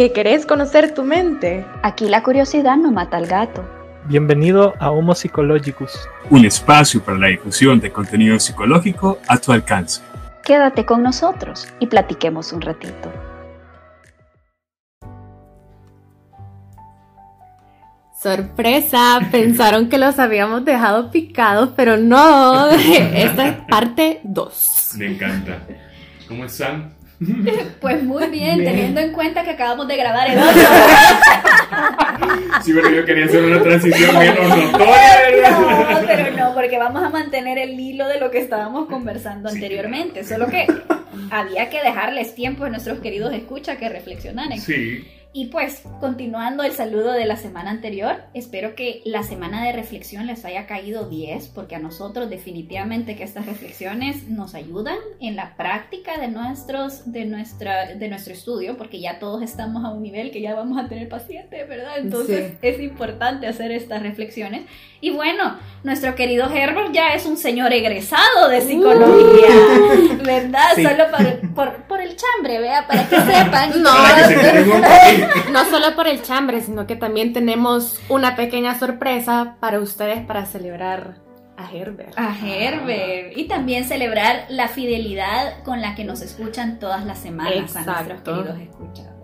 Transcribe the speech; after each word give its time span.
¿Que 0.00 0.12
querés 0.12 0.46
conocer 0.46 0.94
tu 0.94 1.04
mente? 1.04 1.66
Aquí 1.82 2.08
la 2.08 2.22
curiosidad 2.22 2.78
no 2.78 2.90
mata 2.90 3.18
al 3.18 3.26
gato. 3.26 3.68
Bienvenido 4.06 4.72
a 4.78 4.90
Homo 4.90 5.14
Psychologicus, 5.14 6.08
un 6.30 6.46
espacio 6.46 7.04
para 7.04 7.18
la 7.18 7.26
difusión 7.26 7.80
de 7.80 7.92
contenido 7.92 8.40
psicológico 8.40 9.18
a 9.28 9.36
tu 9.36 9.52
alcance. 9.52 10.00
Quédate 10.42 10.86
con 10.86 11.02
nosotros 11.02 11.68
y 11.80 11.86
platiquemos 11.86 12.50
un 12.54 12.62
ratito. 12.62 13.12
Sorpresa, 18.22 19.20
pensaron 19.30 19.90
que 19.90 19.98
los 19.98 20.18
habíamos 20.18 20.64
dejado 20.64 21.10
picados, 21.10 21.74
pero 21.76 21.98
no. 21.98 22.68
Esta 22.70 23.48
es 23.48 23.56
parte 23.68 24.20
2. 24.24 24.92
Me 24.96 25.12
encanta. 25.12 25.58
¿Cómo 26.26 26.46
están? 26.46 26.99
Pues 27.80 28.02
muy 28.02 28.26
bien, 28.28 28.64
teniendo 28.64 29.00
en 29.00 29.12
cuenta 29.12 29.42
que 29.44 29.50
acabamos 29.50 29.88
de 29.88 29.96
grabar 29.96 30.30
el 30.30 30.38
otro. 30.42 30.62
Sí, 32.62 32.72
pero 32.74 32.90
yo 32.90 33.04
quería 33.04 33.26
hacer 33.26 33.44
una 33.44 33.62
transición 33.62 34.18
menos 34.18 34.48
notoria. 34.48 35.50
No, 35.50 36.06
pero 36.06 36.36
no, 36.36 36.54
porque 36.54 36.78
vamos 36.78 37.02
a 37.02 37.10
mantener 37.10 37.58
el 37.58 37.78
hilo 37.78 38.08
de 38.08 38.20
lo 38.20 38.30
que 38.30 38.38
estábamos 38.38 38.88
conversando 38.88 39.48
anteriormente. 39.48 40.24
Solo 40.24 40.48
que 40.48 40.66
había 41.30 41.68
que 41.70 41.82
dejarles 41.82 42.34
tiempo 42.34 42.64
a 42.64 42.70
nuestros 42.70 43.00
queridos 43.00 43.32
escucha 43.34 43.76
que 43.76 43.88
reflexionaran. 43.88 44.58
Sí. 44.58 45.06
Y 45.32 45.46
pues, 45.46 45.84
continuando 46.00 46.64
el 46.64 46.72
saludo 46.72 47.12
de 47.12 47.24
la 47.24 47.36
semana 47.36 47.70
anterior, 47.70 48.16
espero 48.34 48.74
que 48.74 49.00
la 49.04 49.22
semana 49.22 49.64
de 49.64 49.70
reflexión 49.70 50.26
les 50.26 50.44
haya 50.44 50.66
caído 50.66 51.08
10, 51.08 51.52
porque 51.54 51.76
a 51.76 51.78
nosotros 51.78 52.28
definitivamente 52.28 53.14
que 53.14 53.22
estas 53.22 53.46
reflexiones 53.46 54.28
nos 54.28 54.56
ayudan 54.56 54.96
en 55.20 55.36
la 55.36 55.54
práctica 55.56 56.18
de, 56.18 56.26
nuestros, 56.26 57.12
de, 57.12 57.26
nuestra, 57.26 57.94
de 57.94 58.08
nuestro 58.08 58.32
estudio, 58.32 58.76
porque 58.76 58.98
ya 58.98 59.20
todos 59.20 59.42
estamos 59.42 59.84
a 59.84 59.90
un 59.90 60.02
nivel 60.02 60.32
que 60.32 60.40
ya 60.40 60.56
vamos 60.56 60.76
a 60.84 60.88
tener 60.88 61.08
pacientes, 61.08 61.68
¿verdad? 61.68 61.98
Entonces 61.98 62.54
es 62.60 62.80
importante 62.80 63.46
hacer 63.46 63.70
estas 63.70 64.02
reflexiones. 64.02 64.62
Y 65.00 65.10
bueno, 65.10 65.56
nuestro 65.84 66.16
querido 66.16 66.50
Herbert 66.52 66.92
ya 66.92 67.14
es 67.14 67.24
un 67.24 67.36
señor 67.36 67.72
egresado 67.72 68.48
de 68.48 68.60
psicología, 68.60 69.48
uh. 69.48 70.24
¿verdad? 70.24 70.74
Solo 70.74 71.04
por, 71.54 71.84
por, 71.84 72.00
el 72.00 72.16
chambre, 72.16 72.58
vea, 72.60 72.86
para 72.86 73.08
que 73.08 73.16
sepan. 73.20 73.82
No, 73.82 73.90
no 75.52 75.64
solo 75.66 75.94
por 75.94 76.06
el 76.06 76.22
chambre, 76.22 76.60
sino 76.60 76.86
que 76.86 76.96
también 76.96 77.32
tenemos 77.32 78.00
una 78.08 78.36
pequeña 78.36 78.78
sorpresa 78.78 79.56
para 79.60 79.80
ustedes 79.80 80.24
para 80.24 80.46
celebrar 80.46 81.16
a 81.56 81.70
Herbert. 81.70 82.14
A 82.16 82.34
Herbert. 82.36 83.36
Y 83.36 83.48
también 83.48 83.84
celebrar 83.84 84.46
la 84.48 84.68
fidelidad 84.68 85.62
con 85.62 85.80
la 85.80 85.94
que 85.94 86.04
nos 86.04 86.22
escuchan 86.22 86.78
todas 86.78 87.04
las 87.04 87.18
semanas 87.18 87.54
Exacto. 87.54 87.90
a 87.90 88.02
nuestros 88.02 88.38
queridos 88.38 88.60
escuchas. 88.60 89.20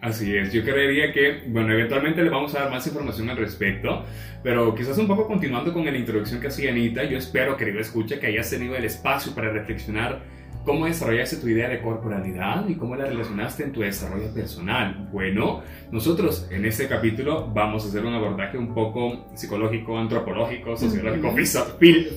Así 0.00 0.34
es, 0.34 0.50
yo 0.50 0.62
creería 0.62 1.12
que, 1.12 1.42
bueno, 1.48 1.74
eventualmente 1.74 2.22
le 2.22 2.30
vamos 2.30 2.54
a 2.54 2.60
dar 2.60 2.70
más 2.70 2.86
información 2.86 3.28
al 3.28 3.36
respecto, 3.36 4.06
pero 4.42 4.74
quizás 4.74 4.96
un 4.96 5.06
poco 5.06 5.26
continuando 5.26 5.74
con 5.74 5.84
la 5.84 5.96
introducción 5.96 6.40
que 6.40 6.46
hacía 6.46 6.70
Anita, 6.70 7.04
yo 7.04 7.18
espero, 7.18 7.54
querido 7.54 7.80
escucha, 7.80 8.18
que 8.18 8.28
hayas 8.28 8.48
tenido 8.48 8.74
el 8.76 8.84
espacio 8.84 9.34
para 9.34 9.50
reflexionar 9.50 10.22
cómo 10.64 10.86
desarrollaste 10.86 11.36
tu 11.36 11.48
idea 11.48 11.68
de 11.68 11.80
corporalidad 11.80 12.68
y 12.68 12.74
cómo 12.74 12.96
la 12.96 13.06
relacionaste 13.06 13.64
en 13.64 13.72
tu 13.72 13.80
desarrollo 13.80 14.32
personal. 14.32 15.08
Bueno, 15.12 15.62
nosotros 15.90 16.48
en 16.50 16.64
este 16.64 16.88
capítulo 16.88 17.50
vamos 17.52 17.84
a 17.84 17.88
hacer 17.88 18.04
un 18.04 18.14
abordaje 18.14 18.58
un 18.58 18.74
poco 18.74 19.26
psicológico, 19.34 19.98
antropológico, 19.98 20.76
sociológico, 20.76 21.34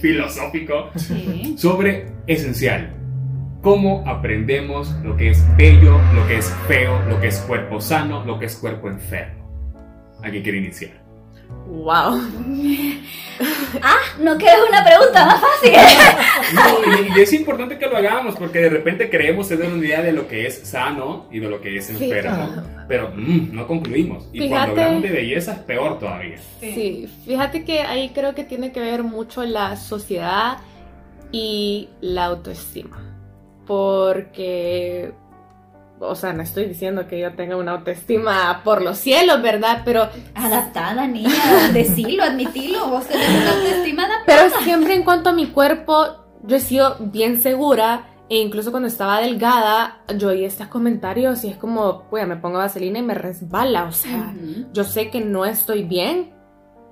filosófico 0.01 0.89
sobre 1.57 2.07
esencial 2.27 3.03
cómo 3.63 4.03
aprendemos 4.05 4.91
lo 5.03 5.15
que 5.15 5.29
es 5.29 5.41
bello, 5.55 5.97
lo 6.13 6.27
que 6.27 6.37
es 6.37 6.53
feo, 6.67 7.01
lo 7.07 7.19
que 7.21 7.27
es 7.27 7.39
cuerpo 7.39 7.79
sano, 7.79 8.23
lo 8.25 8.37
que 8.37 8.45
es 8.45 8.57
cuerpo 8.57 8.89
enfermo. 8.89 9.41
Aquí 10.21 10.43
quiero 10.43 10.57
iniciar. 10.57 10.91
¡Wow! 11.67 12.19
ah, 13.81 13.99
no 14.19 14.37
queda 14.37 14.55
una 14.67 14.83
pregunta 14.83 15.25
más 15.25 15.41
fácil. 15.41 15.73
no, 16.53 17.17
y, 17.17 17.21
es 17.21 17.33
importante 17.33 17.77
que 17.77 17.87
lo 17.87 17.97
hagamos 17.97 18.35
porque 18.35 18.59
de 18.59 18.69
repente 18.69 19.09
creemos 19.09 19.49
tener 19.49 19.71
una 19.71 19.85
idea 19.85 20.01
de 20.01 20.11
lo 20.11 20.27
que 20.27 20.47
es 20.47 20.67
sano 20.67 21.27
y 21.31 21.39
de 21.39 21.49
lo 21.49 21.61
que 21.61 21.77
es 21.77 21.89
enfermo, 21.89 22.63
pero 22.87 23.11
mm, 23.15 23.53
no 23.53 23.67
concluimos. 23.67 24.29
Y 24.33 24.49
cuando 24.49 24.81
hablamos 24.81 25.03
de 25.03 25.09
belleza 25.09 25.53
es 25.53 25.59
peor 25.59 25.99
todavía. 25.99 26.37
Sí, 26.59 27.09
fíjate 27.25 27.63
que 27.63 27.81
ahí 27.81 28.09
creo 28.09 28.35
que 28.35 28.43
tiene 28.43 28.71
que 28.71 28.79
ver 28.79 29.03
mucho 29.03 29.43
la 29.43 29.75
sociedad 29.75 30.57
y 31.31 31.89
la 32.01 32.25
autoestima 32.25 33.13
porque, 33.65 35.13
o 35.99 36.15
sea, 36.15 36.33
no 36.33 36.43
estoy 36.43 36.65
diciendo 36.65 37.07
que 37.07 37.19
yo 37.19 37.33
tenga 37.33 37.55
una 37.55 37.73
autoestima 37.73 38.61
por 38.63 38.81
los 38.81 38.97
cielos, 38.97 39.41
¿verdad? 39.41 39.81
Pero... 39.85 40.09
Adaptada, 40.35 41.07
niña, 41.07 41.69
decilo, 41.73 42.23
admitilo, 42.23 42.87
vos 42.89 43.07
tenés 43.07 43.29
una 43.29 43.51
autoestima 43.51 44.05
adaptada. 44.05 44.25
Pero 44.25 44.63
siempre 44.63 44.95
en 44.95 45.03
cuanto 45.03 45.29
a 45.29 45.33
mi 45.33 45.47
cuerpo, 45.47 46.23
yo 46.43 46.57
he 46.57 46.59
sido 46.59 46.97
bien 46.99 47.41
segura. 47.41 48.09
E 48.29 48.37
incluso 48.37 48.71
cuando 48.71 48.87
estaba 48.87 49.19
delgada, 49.19 50.01
yo 50.17 50.29
oí 50.29 50.45
estos 50.45 50.67
comentarios 50.67 51.43
y 51.43 51.49
es 51.49 51.57
como, 51.57 52.03
pues 52.09 52.25
me 52.27 52.37
pongo 52.37 52.57
vaselina 52.57 52.99
y 52.99 53.03
me 53.03 53.13
resbala. 53.13 53.83
O 53.83 53.91
sea, 53.91 54.33
yo 54.71 54.83
sé 54.85 55.09
que 55.09 55.21
no 55.21 55.45
estoy 55.45 55.83
bien, 55.83 56.33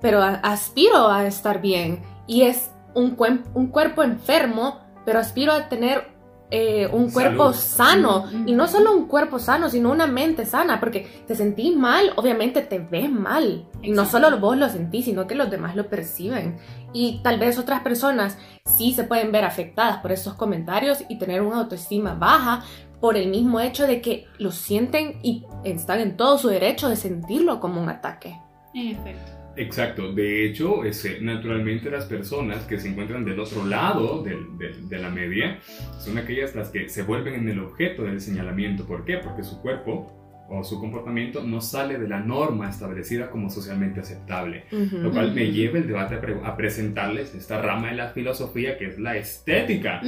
pero 0.00 0.22
aspiro 0.22 1.08
a 1.08 1.26
estar 1.26 1.60
bien. 1.60 2.02
Y 2.26 2.42
es 2.42 2.70
un, 2.94 3.16
un 3.54 3.66
cuerpo 3.68 4.02
enfermo, 4.02 4.80
pero 5.04 5.18
aspiro 5.18 5.52
a 5.52 5.68
tener 5.68 6.11
eh, 6.54 6.86
un 6.86 7.10
cuerpo 7.10 7.54
sano. 7.54 8.26
Y 8.44 8.52
no 8.52 8.68
solo 8.68 8.94
un 8.94 9.08
cuerpo 9.08 9.38
sano, 9.38 9.70
sino 9.70 9.90
una 9.90 10.06
mente 10.06 10.44
sana. 10.44 10.78
Porque 10.80 11.24
te 11.26 11.34
sentís 11.34 11.74
mal, 11.74 12.12
obviamente 12.16 12.60
te 12.60 12.78
ves 12.78 13.10
mal. 13.10 13.66
Y 13.80 13.90
no 13.90 14.04
solo 14.04 14.38
vos 14.38 14.58
lo 14.58 14.68
sentís, 14.68 15.06
sino 15.06 15.26
que 15.26 15.34
los 15.34 15.50
demás 15.50 15.74
lo 15.76 15.88
perciben. 15.88 16.58
Y 16.92 17.22
tal 17.22 17.38
vez 17.38 17.58
otras 17.58 17.80
personas 17.80 18.36
sí 18.66 18.92
se 18.92 19.04
pueden 19.04 19.32
ver 19.32 19.44
afectadas 19.44 19.98
por 20.02 20.12
esos 20.12 20.34
comentarios 20.34 21.02
y 21.08 21.18
tener 21.18 21.40
una 21.40 21.60
autoestima 21.60 22.14
baja 22.14 22.62
por 23.00 23.16
el 23.16 23.30
mismo 23.30 23.58
hecho 23.58 23.86
de 23.86 24.02
que 24.02 24.26
lo 24.38 24.52
sienten 24.52 25.20
y 25.22 25.44
están 25.64 26.00
en 26.00 26.18
todo 26.18 26.36
su 26.36 26.48
derecho 26.48 26.90
de 26.90 26.96
sentirlo 26.96 27.60
como 27.60 27.82
un 27.82 27.88
ataque. 27.88 28.38
En 28.74 28.88
efecto. 28.88 29.41
Exacto, 29.56 30.12
de 30.12 30.46
hecho, 30.46 30.82
ese, 30.84 31.20
naturalmente 31.20 31.90
las 31.90 32.06
personas 32.06 32.64
que 32.64 32.78
se 32.78 32.88
encuentran 32.88 33.24
del 33.24 33.38
otro 33.38 33.66
lado 33.66 34.22
de 34.22 34.98
la 34.98 35.10
media 35.10 35.60
son 35.98 36.16
aquellas 36.16 36.54
las 36.54 36.70
que 36.70 36.88
se 36.88 37.02
vuelven 37.02 37.34
en 37.34 37.48
el 37.48 37.58
objeto 37.60 38.04
del 38.04 38.20
señalamiento. 38.20 38.86
¿Por 38.86 39.04
qué? 39.04 39.18
Porque 39.18 39.42
su 39.42 39.60
cuerpo 39.60 40.21
o 40.54 40.62
su 40.64 40.78
comportamiento 40.78 41.42
no 41.42 41.62
sale 41.62 41.98
de 41.98 42.06
la 42.06 42.20
norma 42.20 42.68
establecida 42.68 43.30
como 43.30 43.48
socialmente 43.48 44.00
aceptable. 44.00 44.64
lo 44.70 45.10
cual 45.10 45.32
me 45.32 45.50
lleva 45.50 45.78
el 45.78 45.86
debate 45.86 46.18
a, 46.44 46.56
presentarles 46.56 47.34
esta 47.34 47.60
rama 47.60 47.88
de 47.88 47.96
la 47.96 48.08
filosofía 48.10 48.76
que 48.76 48.86
es 48.86 48.98
la 48.98 49.16
estética. 49.16 50.02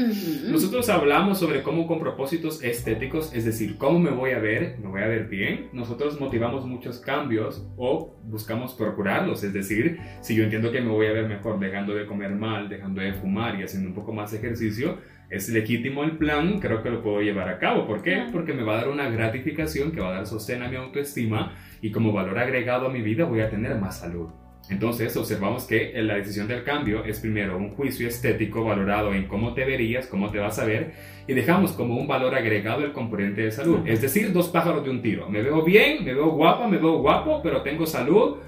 Nosotros 0.47 0.89
hablamos 0.91 1.39
sobre 1.39 1.63
cómo 1.63 1.87
con 1.87 1.99
propósitos 1.99 2.63
estéticos, 2.63 3.33
es 3.35 3.47
decir, 3.47 3.79
cómo 3.79 3.99
me 3.99 4.11
voy 4.11 4.33
a 4.33 4.39
ver, 4.39 4.77
me 4.81 4.89
voy 4.89 5.01
a 5.01 5.07
ver 5.07 5.29
bien, 5.29 5.69
nosotros 5.73 6.21
motivamos 6.21 6.67
muchos 6.67 6.99
cambios 6.99 7.67
o 7.77 8.15
buscamos 8.25 8.75
procurarlos, 8.75 9.43
es 9.45 9.53
decir, 9.53 9.99
si 10.21 10.35
yo 10.35 10.45
entiendo 10.45 10.71
que 10.71 10.81
me 10.81 10.91
voy 10.91 11.07
a 11.07 11.13
ver 11.13 11.27
mejor 11.27 11.59
dejando 11.59 11.95
de 11.95 12.07
comer 12.07 12.33
mal, 12.33 12.69
dejando 12.69 13.01
de 13.01 13.15
fumar 13.15 13.59
y 13.59 13.63
haciendo 13.63 13.89
un 13.89 13.95
poco 13.95 14.13
más 14.13 14.33
ejercicio, 14.35 14.99
es 15.35 15.49
legítimo 15.49 16.05
el 16.05 16.13
plan, 16.13 16.61
creo 16.61 16.83
que 16.83 16.91
lo 16.91 17.03
puedo 17.03 17.21
llevar 17.21 17.49
a 17.49 17.59
cabo. 17.59 17.87
¿Por 17.87 18.03
qué? 18.03 18.27
Porque 18.33 18.53
me 18.53 18.63
va 18.63 18.75
a 18.75 18.77
dar 18.77 18.89
una 18.89 19.09
gratificación 19.09 19.91
que 19.93 20.01
va 20.01 20.11
a 20.11 20.15
dar 20.15 20.27
sostén 20.27 20.63
a 20.63 20.69
mi 20.69 20.77
autoestima 20.77 21.57
y 21.83 21.91
como 21.91 22.13
valor 22.13 22.39
agregado 22.39 22.87
a 22.87 22.91
mi 22.91 23.03
vida 23.03 23.25
voy 23.25 23.41
a 23.41 23.51
tener 23.51 23.77
más 23.77 24.01
salud. 24.01 24.29
Entonces 24.71 25.15
observamos 25.17 25.65
que 25.65 25.93
la 26.03 26.15
decisión 26.15 26.49
del 26.49 26.65
cambio 26.65 27.05
es 27.05 27.21
primero 27.21 27.59
un 27.59 27.71
juicio 27.71 28.09
estético 28.09 28.65
valorado 28.65 29.13
en 29.13 29.27
cómo 29.27 29.53
te 29.53 29.65
verías, 29.65 30.07
cómo 30.07 30.31
te 30.31 30.39
vas 30.39 30.59
a 30.59 30.65
ver, 30.65 30.93
y 31.27 31.35
dejamos 31.35 31.73
como 31.73 31.97
un 31.97 32.07
valor 32.07 32.35
agregado 32.35 32.83
el 32.83 32.93
componente 32.93 33.43
de 33.43 33.51
salud. 33.51 33.81
Es 33.85 34.01
decir, 34.01 34.33
dos 34.33 34.49
pájaros 34.49 34.85
de 34.85 34.91
un 34.91 35.03
tiro. 35.03 35.29
Me 35.29 35.43
veo 35.43 35.63
bien, 35.63 36.03
me 36.05 36.15
veo 36.15 36.31
guapa, 36.31 36.67
me 36.67 36.79
veo 36.79 36.99
guapo, 36.99 37.41
pero 37.43 37.61
tengo 37.61 37.85
salud, 37.85 38.39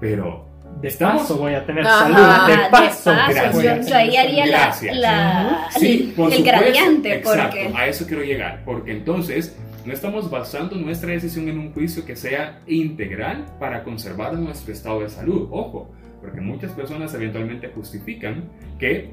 pero 0.00 0.53
de 0.84 0.90
paso 0.90 1.38
voy 1.38 1.54
a 1.54 1.64
tener 1.64 1.84
salud. 1.84 2.16
De 2.46 2.70
paso, 2.70 3.10
gracias. 3.10 3.88
Yo, 3.88 3.96
ahí 3.96 4.16
haría 4.16 4.46
la, 4.46 5.68
el 5.80 6.44
gradiente. 6.44 7.14
Exacto, 7.14 7.58
a 7.74 7.86
eso 7.86 8.06
quiero 8.06 8.22
llegar. 8.22 8.62
Porque 8.64 8.92
entonces 8.92 9.56
no 9.86 9.92
estamos 9.92 10.30
basando 10.30 10.76
nuestra 10.76 11.10
decisión 11.12 11.48
en 11.48 11.58
un 11.58 11.72
juicio 11.72 12.04
que 12.04 12.16
sea 12.16 12.60
integral 12.66 13.46
para 13.58 13.82
conservar 13.82 14.34
nuestro 14.34 14.72
estado 14.72 15.00
de 15.00 15.08
salud. 15.08 15.48
Ojo, 15.50 15.90
porque 16.20 16.40
muchas 16.40 16.72
personas 16.72 17.14
eventualmente 17.14 17.68
justifican 17.74 18.44
que 18.78 19.10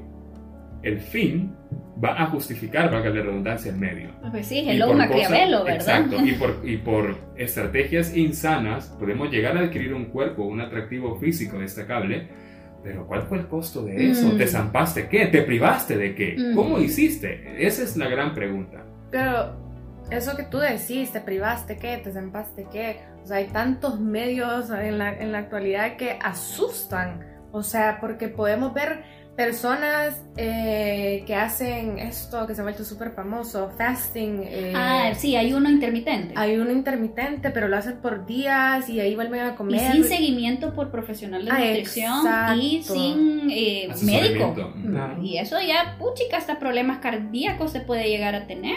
el 0.82 1.00
fin 1.00 1.54
va 2.02 2.22
a 2.22 2.26
justificar, 2.26 2.90
valga 2.90 3.10
la 3.10 3.22
redundancia, 3.22 3.70
el 3.70 3.78
medio. 3.78 4.10
Pues 4.30 4.46
sí, 4.46 4.64
hello 4.66 4.94
Maquiavelo, 4.94 5.64
¿verdad? 5.64 6.00
Exacto, 6.00 6.24
y 6.24 6.32
por, 6.32 6.60
y 6.64 6.76
por 6.78 7.16
estrategias 7.36 8.16
insanas 8.16 8.86
podemos 8.98 9.30
llegar 9.30 9.56
a 9.56 9.60
adquirir 9.60 9.94
un 9.94 10.06
cuerpo, 10.06 10.44
un 10.44 10.60
atractivo 10.60 11.16
físico 11.16 11.58
destacable, 11.58 12.28
pero 12.82 13.06
¿cuál 13.06 13.22
fue 13.22 13.38
el 13.38 13.46
costo 13.46 13.84
de 13.84 14.10
eso? 14.10 14.28
Mm. 14.28 14.38
¿Te 14.38 14.46
zampaste 14.46 15.08
qué? 15.08 15.26
¿Te 15.26 15.42
privaste 15.42 15.96
de 15.96 16.14
qué? 16.14 16.36
Mm. 16.36 16.54
¿Cómo 16.54 16.78
hiciste? 16.78 17.64
Esa 17.64 17.82
es 17.82 17.96
la 17.96 18.08
gran 18.08 18.34
pregunta. 18.34 18.84
Pero 19.10 19.56
eso 20.10 20.36
que 20.36 20.44
tú 20.44 20.58
decís, 20.58 21.12
te 21.12 21.20
privaste 21.20 21.76
qué, 21.76 21.98
te 21.98 22.10
zampaste 22.12 22.66
qué, 22.72 23.00
o 23.22 23.26
sea, 23.26 23.36
hay 23.36 23.46
tantos 23.46 24.00
medios 24.00 24.70
en 24.70 24.98
la, 24.98 25.16
en 25.16 25.32
la 25.32 25.38
actualidad 25.38 25.96
que 25.96 26.18
asustan, 26.20 27.20
o 27.52 27.62
sea, 27.62 27.98
porque 28.00 28.28
podemos 28.28 28.74
ver 28.74 29.04
personas 29.36 30.22
eh, 30.36 31.24
que 31.26 31.34
hacen 31.34 31.98
esto 31.98 32.46
que 32.46 32.54
se 32.54 32.60
ha 32.60 32.64
vuelto 32.64 32.84
súper 32.84 33.12
famoso, 33.12 33.70
fasting. 33.76 34.42
Eh, 34.44 34.72
ah, 34.76 35.12
sí, 35.16 35.36
hay 35.36 35.54
uno 35.54 35.70
intermitente. 35.70 36.34
Hay 36.36 36.56
uno 36.56 36.70
intermitente, 36.70 37.50
pero 37.50 37.68
lo 37.68 37.76
hacen 37.76 37.98
por 38.02 38.26
días 38.26 38.88
y 38.88 39.00
ahí 39.00 39.14
vuelven 39.14 39.40
a 39.40 39.54
comer. 39.54 39.80
Y 39.80 39.92
sin 39.92 40.04
seguimiento 40.04 40.74
por 40.74 40.90
profesional 40.90 41.44
de 41.44 41.50
ah, 41.50 41.58
nutrición 41.58 42.60
y 42.60 42.82
sin 42.82 43.50
eh, 43.50 43.88
médico. 44.02 44.54
Y 45.22 45.38
eso 45.38 45.56
ya, 45.60 45.96
puchica, 45.98 46.36
hasta 46.36 46.58
problemas 46.58 46.98
cardíacos 46.98 47.72
se 47.72 47.80
puede 47.80 48.08
llegar 48.08 48.34
a 48.34 48.46
tener. 48.46 48.76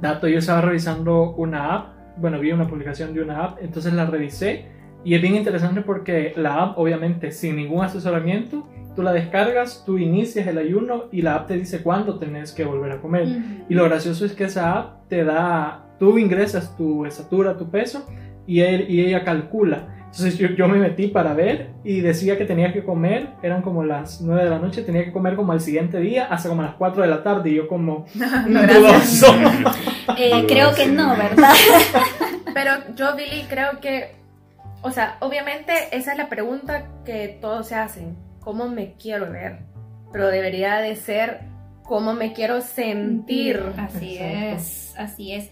Dato, 0.00 0.28
yo 0.28 0.38
estaba 0.38 0.60
revisando 0.60 1.34
una 1.36 1.74
app, 1.74 1.94
bueno, 2.18 2.38
vi 2.38 2.52
una 2.52 2.66
publicación 2.66 3.14
de 3.14 3.22
una 3.22 3.44
app, 3.44 3.58
entonces 3.62 3.92
la 3.92 4.06
revisé 4.06 4.71
y 5.04 5.14
es 5.14 5.22
bien 5.22 5.34
interesante 5.34 5.80
porque 5.80 6.32
la 6.36 6.62
app, 6.62 6.78
obviamente, 6.78 7.30
sin 7.30 7.56
ningún 7.56 7.84
asesoramiento, 7.84 8.66
Tú 8.94 9.02
la 9.02 9.12
descargas, 9.12 9.84
tú 9.86 9.96
inicias 9.96 10.46
el 10.46 10.58
ayuno 10.58 11.04
y 11.10 11.22
la 11.22 11.36
app 11.36 11.48
te 11.48 11.54
dice 11.54 11.82
cuándo 11.82 12.18
tenés 12.18 12.52
que 12.52 12.64
volver 12.64 12.92
a 12.92 13.00
comer. 13.00 13.26
Y 13.68 13.74
lo 13.74 13.84
gracioso 13.84 14.26
es 14.26 14.32
que 14.32 14.44
esa 14.44 14.78
app 14.78 15.08
te 15.08 15.24
da, 15.24 15.86
tú 15.98 16.18
ingresas 16.18 16.76
tu 16.76 17.06
estatura, 17.06 17.56
tu 17.56 17.70
peso 17.70 18.06
y, 18.46 18.60
y 18.60 19.00
ella 19.00 19.24
calcula. 19.24 19.88
Entonces 20.04 20.36
yo, 20.36 20.48
yo, 20.48 20.68
me 20.68 20.76
metí 20.76 21.08
para 21.08 21.32
ver 21.32 21.70
y 21.84 22.00
decía 22.00 22.36
que 22.36 22.44
tenía 22.44 22.70
que 22.74 22.84
comer, 22.84 23.30
eran 23.42 23.62
como 23.62 23.82
las 23.82 24.20
9 24.20 24.44
de 24.44 24.50
la 24.50 24.58
noche, 24.58 24.82
tenía 24.82 25.06
que 25.06 25.12
comer 25.12 25.36
como 25.36 25.52
al 25.52 25.62
siguiente 25.62 25.98
día 26.00 26.26
hasta 26.26 26.50
como 26.50 26.60
las 26.60 26.74
4 26.74 27.02
de 27.02 27.08
la 27.08 27.22
tarde 27.22 27.48
y 27.48 27.54
yo 27.54 27.68
como... 27.68 28.04
no, 28.14 28.60
eh, 30.18 30.44
creo 30.46 30.74
que 30.74 30.86
no, 30.86 31.16
¿verdad? 31.16 31.54
Pero 32.54 32.72
yo, 32.94 33.16
Billy, 33.16 33.46
creo 33.48 33.80
que, 33.80 34.21
o 34.82 34.90
sea, 34.90 35.16
obviamente 35.20 35.72
esa 35.92 36.12
es 36.12 36.18
la 36.18 36.28
pregunta 36.28 36.88
que 37.04 37.38
todos 37.40 37.68
se 37.68 37.74
hacen 37.74 38.16
cómo 38.40 38.68
me 38.68 38.94
quiero 38.94 39.30
ver, 39.30 39.60
pero 40.12 40.28
debería 40.28 40.78
de 40.78 40.96
ser 40.96 41.40
cómo 41.84 42.14
me 42.14 42.32
quiero 42.32 42.60
sentir. 42.60 43.62
Así 43.76 44.18
es, 44.18 44.94
así 44.96 45.32
es. 45.32 45.50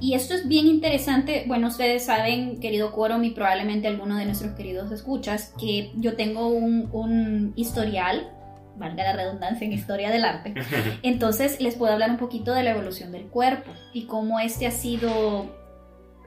Y 0.00 0.14
esto 0.14 0.34
es 0.34 0.48
bien 0.48 0.66
interesante. 0.66 1.44
Bueno, 1.46 1.68
ustedes 1.68 2.04
saben, 2.04 2.60
querido 2.60 2.92
Quorum, 2.92 3.24
y 3.24 3.30
probablemente 3.30 3.88
alguno 3.88 4.16
de 4.16 4.24
nuestros 4.24 4.52
queridos 4.52 4.90
escuchas, 4.92 5.54
que 5.58 5.92
yo 5.96 6.16
tengo 6.16 6.48
un, 6.48 6.88
un 6.92 7.52
historial 7.56 8.32
valga 8.78 9.02
la 9.02 9.12
redundancia 9.12 9.66
en 9.66 9.72
historia 9.72 10.10
del 10.10 10.24
arte. 10.24 10.54
Entonces 11.02 11.60
les 11.60 11.74
puedo 11.74 11.92
hablar 11.92 12.10
un 12.10 12.16
poquito 12.16 12.54
de 12.54 12.62
la 12.62 12.70
evolución 12.70 13.12
del 13.12 13.24
cuerpo 13.24 13.72
y 13.92 14.06
cómo 14.06 14.38
este 14.38 14.66
ha 14.66 14.70
sido 14.70 15.57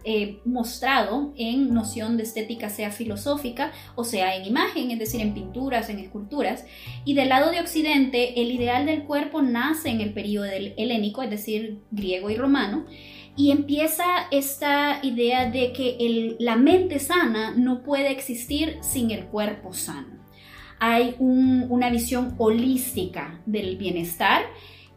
eh, 0.03 0.39
mostrado 0.45 1.33
en 1.38 1.74
noción 1.74 2.18
de 2.18 2.24
estética 2.24 2.69
sea 2.69 2.92
filosófica 2.92 3.71
o 3.95 4.03
sea 4.03 4.36
en 4.36 4.45
imagen, 4.45 4.92
es 4.92 5.00
decir, 5.00 5.21
en 5.21 5.33
pinturas, 5.33 5.89
en 5.89 6.00
esculturas. 6.00 6.65
Y 7.06 7.13
del 7.13 7.30
lado 7.30 7.51
de 7.51 7.59
Occidente, 7.59 8.42
el 8.42 8.51
ideal 8.51 8.86
del 8.86 9.03
cuerpo 9.03 9.42
nace 9.42 9.89
en 9.89 10.01
el 10.01 10.13
periodo 10.13 10.45
helénico, 10.45 11.21
es 11.21 11.30
decir, 11.30 11.80
griego 11.92 12.30
y 12.30 12.36
romano. 12.36 12.86
Y 13.38 13.51
empieza 13.51 14.06
esta 14.31 15.00
idea 15.03 15.50
de 15.50 15.71
que 15.71 16.36
la 16.39 16.56
mente 16.56 17.00
sana 17.00 17.53
no 17.56 17.81
puede 17.81 18.12
existir 18.12 18.77
sin 18.81 19.12
el 19.12 19.25
cuerpo 19.25 19.74
sano. 19.74 20.19
Hay 20.80 21.15
una 21.19 21.92
visión 21.92 22.33
holística 22.39 23.39
del 23.45 23.77
bienestar 23.77 24.42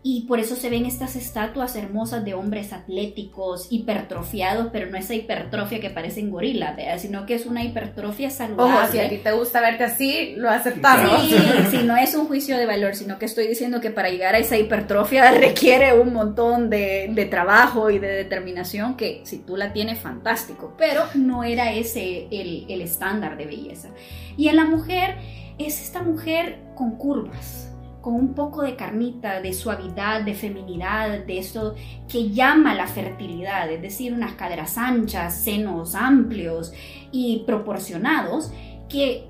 y 0.06 0.26
por 0.26 0.38
eso 0.38 0.54
se 0.54 0.68
ven 0.68 0.84
estas 0.84 1.16
estatuas 1.16 1.74
hermosas 1.76 2.26
de 2.26 2.34
hombres 2.34 2.74
atléticos, 2.74 3.68
hipertrofiados, 3.70 4.68
pero 4.70 4.90
no 4.90 4.98
esa 4.98 5.14
hipertrofia 5.14 5.80
que 5.80 5.88
parece 5.88 6.20
gorila, 6.20 6.76
sino 6.98 7.24
que 7.24 7.34
es 7.34 7.46
una 7.46 7.64
hipertrofia 7.64 8.28
saludable. 8.28 8.74
Ojo, 8.74 8.92
si 8.92 8.98
a 8.98 9.08
ti 9.08 9.16
te 9.16 9.32
gusta 9.32 9.62
verte 9.62 9.84
así, 9.84 10.34
lo 10.36 10.50
aceptamos. 10.50 11.22
Sí, 11.22 11.38
sí, 11.70 11.78
no 11.84 11.96
es 11.96 12.14
un 12.14 12.26
juicio 12.26 12.58
de 12.58 12.66
valor, 12.66 12.94
sino 12.94 13.18
que 13.18 13.24
estoy 13.24 13.46
diciendo 13.46 13.80
que 13.80 13.90
para 13.90 14.10
llegar 14.10 14.34
a 14.34 14.38
esa 14.38 14.58
hipertrofia 14.58 15.30
requiere 15.38 15.98
un 15.98 16.12
montón 16.12 16.68
de, 16.68 17.08
de 17.10 17.24
trabajo 17.24 17.88
y 17.88 17.98
de 17.98 18.08
determinación 18.08 18.98
que 18.98 19.22
si 19.24 19.38
tú 19.38 19.56
la 19.56 19.72
tienes, 19.72 20.00
fantástico, 20.00 20.74
pero 20.76 21.04
no 21.14 21.44
era 21.44 21.72
ese 21.72 22.28
el, 22.30 22.66
el 22.68 22.82
estándar 22.82 23.38
de 23.38 23.46
belleza. 23.46 23.88
Y 24.36 24.48
en 24.48 24.56
la 24.56 24.66
mujer 24.66 25.16
es 25.56 25.80
esta 25.80 26.02
mujer 26.02 26.58
con 26.74 26.98
curvas 26.98 27.73
con 28.04 28.16
un 28.16 28.34
poco 28.34 28.60
de 28.60 28.76
carnita, 28.76 29.40
de 29.40 29.54
suavidad, 29.54 30.20
de 30.20 30.34
feminidad, 30.34 31.20
de 31.20 31.38
esto 31.38 31.74
que 32.06 32.28
llama 32.28 32.74
la 32.74 32.86
fertilidad, 32.86 33.72
es 33.72 33.80
decir, 33.80 34.12
unas 34.12 34.32
caderas 34.32 34.76
anchas, 34.76 35.40
senos 35.40 35.94
amplios 35.94 36.74
y 37.12 37.44
proporcionados, 37.46 38.52
que 38.90 39.24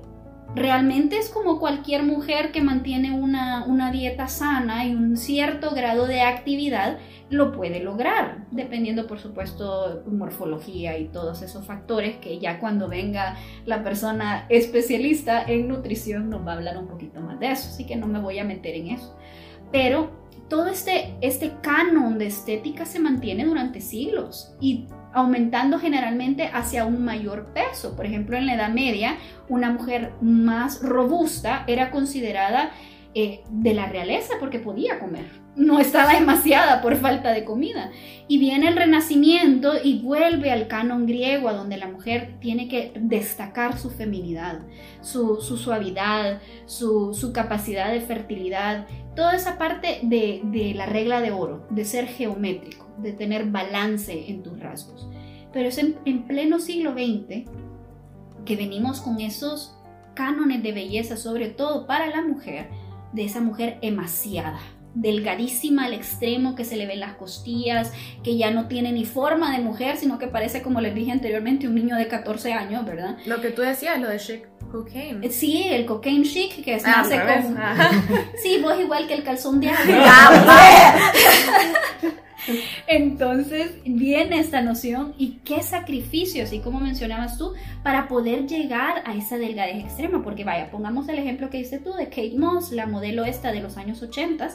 realmente 0.55 1.17
es 1.17 1.29
como 1.29 1.57
cualquier 1.57 2.03
mujer 2.03 2.51
que 2.51 2.61
mantiene 2.61 3.17
una, 3.17 3.63
una 3.63 3.93
dieta 3.93 4.27
sana 4.27 4.85
y 4.85 4.93
un 4.93 5.15
cierto 5.15 5.71
grado 5.71 6.05
de 6.05 6.19
actividad, 6.19 6.97
lo 7.29 7.51
puede 7.51 7.79
lograr, 7.79 8.45
dependiendo 8.51 9.07
por 9.07 9.19
supuesto 9.19 10.03
morfología 10.05 10.97
y 10.97 11.05
todos 11.05 11.41
esos 11.41 11.65
factores 11.65 12.17
que 12.17 12.39
ya 12.39 12.59
cuando 12.59 12.87
venga 12.87 13.35
la 13.65 13.83
persona 13.83 14.45
especialista 14.49 15.43
en 15.43 15.67
nutrición 15.67 16.29
nos 16.29 16.45
va 16.45 16.53
a 16.53 16.55
hablar 16.55 16.77
un 16.77 16.87
poquito 16.87 17.21
más 17.21 17.39
de 17.39 17.51
eso, 17.51 17.69
así 17.69 17.85
que 17.85 17.95
no 17.95 18.07
me 18.07 18.19
voy 18.19 18.39
a 18.39 18.43
meter 18.43 18.75
en 18.75 18.89
eso. 18.89 19.17
Pero 19.71 20.11
todo 20.49 20.67
este, 20.67 21.15
este 21.21 21.53
canon 21.61 22.19
de 22.19 22.27
estética 22.27 22.85
se 22.85 22.99
mantiene 22.99 23.45
durante 23.45 23.81
siglos 23.81 24.53
y 24.61 24.85
aumentando 25.11 25.79
generalmente 25.79 26.49
hacia 26.53 26.85
un 26.85 27.03
mayor 27.03 27.47
peso. 27.53 27.95
Por 27.95 28.05
ejemplo, 28.05 28.37
en 28.37 28.45
la 28.45 28.55
Edad 28.55 28.69
Media, 28.69 29.17
una 29.49 29.71
mujer 29.71 30.11
más 30.21 30.81
robusta 30.83 31.63
era 31.67 31.89
considerada 31.89 32.71
eh, 33.15 33.43
de 33.49 33.73
la 33.73 33.87
realeza 33.87 34.35
porque 34.39 34.59
podía 34.59 34.99
comer 34.99 35.45
no 35.55 35.79
estaba 35.79 36.13
demasiada 36.13 36.81
por 36.81 36.95
falta 36.97 37.31
de 37.31 37.45
comida. 37.45 37.91
Y 38.27 38.37
viene 38.39 38.67
el 38.67 38.75
renacimiento 38.75 39.73
y 39.81 39.99
vuelve 39.99 40.51
al 40.51 40.67
canon 40.67 41.05
griego, 41.05 41.47
a 41.47 41.53
donde 41.53 41.77
la 41.77 41.87
mujer 41.87 42.37
tiene 42.39 42.67
que 42.67 42.93
destacar 42.95 43.77
su 43.77 43.89
feminidad, 43.89 44.59
su, 45.01 45.37
suavidad, 45.41 46.41
su, 46.65 47.31
capacidad 47.33 47.91
de 47.91 48.01
fertilidad, 48.01 48.87
toda 49.15 49.35
esa 49.35 49.57
parte 49.57 49.99
de, 50.03 50.73
la 50.75 50.85
regla 50.85 51.21
de 51.21 51.31
oro, 51.31 51.65
de 51.69 51.85
ser 51.85 52.07
geométrico, 52.07 52.87
de 52.97 53.13
tener 53.13 53.45
balance 53.45 54.29
en 54.29 54.43
tus 54.43 54.59
rasgos. 54.59 55.07
Pero 55.53 55.69
es 55.69 55.77
en 55.77 56.27
pleno 56.27 56.59
siglo 56.59 56.91
XX 56.93 57.49
que 58.43 58.55
venimos 58.55 58.99
con 58.99 59.21
esos 59.21 59.77
cánones 60.15 60.63
de 60.63 60.71
belleza, 60.71 61.15
sobre 61.15 61.47
todo 61.49 61.87
para 61.87 62.07
la 62.07 62.21
mujer, 62.21 62.69
de 63.15 63.25
esa 63.25 63.41
mujer 63.41 63.77
emaciada 63.81 64.59
delgadísima 64.95 65.85
al 65.85 65.93
extremo, 65.93 66.55
que 66.55 66.63
se 66.63 66.77
le 66.77 66.87
ven 66.87 67.01
las 67.01 67.15
costillas, 67.15 67.91
que 68.23 68.37
ya 68.37 68.49
no 68.51 68.67
tiene 68.67 68.93
ni 68.93 69.05
forma 69.05 69.51
de 69.51 69.61
mujer, 69.61 69.97
sino 69.97 70.17
que 70.17 70.27
parece, 70.27 70.61
como 70.61 70.79
les 70.79 70.95
dije 70.95 71.11
anteriormente, 71.11 71.67
un 71.67 71.75
niño 71.75 71.97
de 71.97 72.07
14 72.07 72.53
años, 72.53 72.85
¿verdad? 72.85 73.17
Lo 73.25 73.41
que 73.41 73.51
tú 73.51 73.61
decías, 73.61 73.99
lo 73.99 74.07
de 74.07 74.17
chic 74.17 74.47
cocaine. 74.71 75.29
Sí, 75.31 75.63
el 75.69 75.85
cocaine 75.85 76.23
chic, 76.23 76.63
que 76.63 76.75
es 76.75 76.85
ah, 76.85 77.03
nace 77.03 77.19
como... 77.19 77.55
Sí, 78.41 78.59
vos 78.61 78.79
igual 78.79 79.07
que 79.07 79.13
el 79.15 79.23
calzón 79.23 79.59
de 79.59 79.69
agua. 79.69 80.61
Entonces 82.87 83.75
viene 83.85 84.39
esta 84.39 84.61
noción 84.61 85.13
y 85.17 85.39
qué 85.45 85.61
sacrificio, 85.63 86.43
así 86.43 86.59
como 86.59 86.79
mencionabas 86.79 87.37
tú, 87.37 87.53
para 87.83 88.07
poder 88.07 88.47
llegar 88.47 89.03
a 89.05 89.15
esa 89.15 89.37
delgadez 89.37 89.83
extrema. 89.83 90.23
Porque 90.23 90.43
vaya, 90.43 90.71
pongamos 90.71 91.07
el 91.09 91.19
ejemplo 91.19 91.49
que 91.49 91.57
dices 91.57 91.83
tú 91.83 91.93
de 91.93 92.09
Kate 92.09 92.35
Moss, 92.37 92.71
la 92.71 92.87
modelo 92.87 93.25
esta 93.25 93.51
de 93.51 93.61
los 93.61 93.77
años 93.77 94.01
80. 94.01 94.49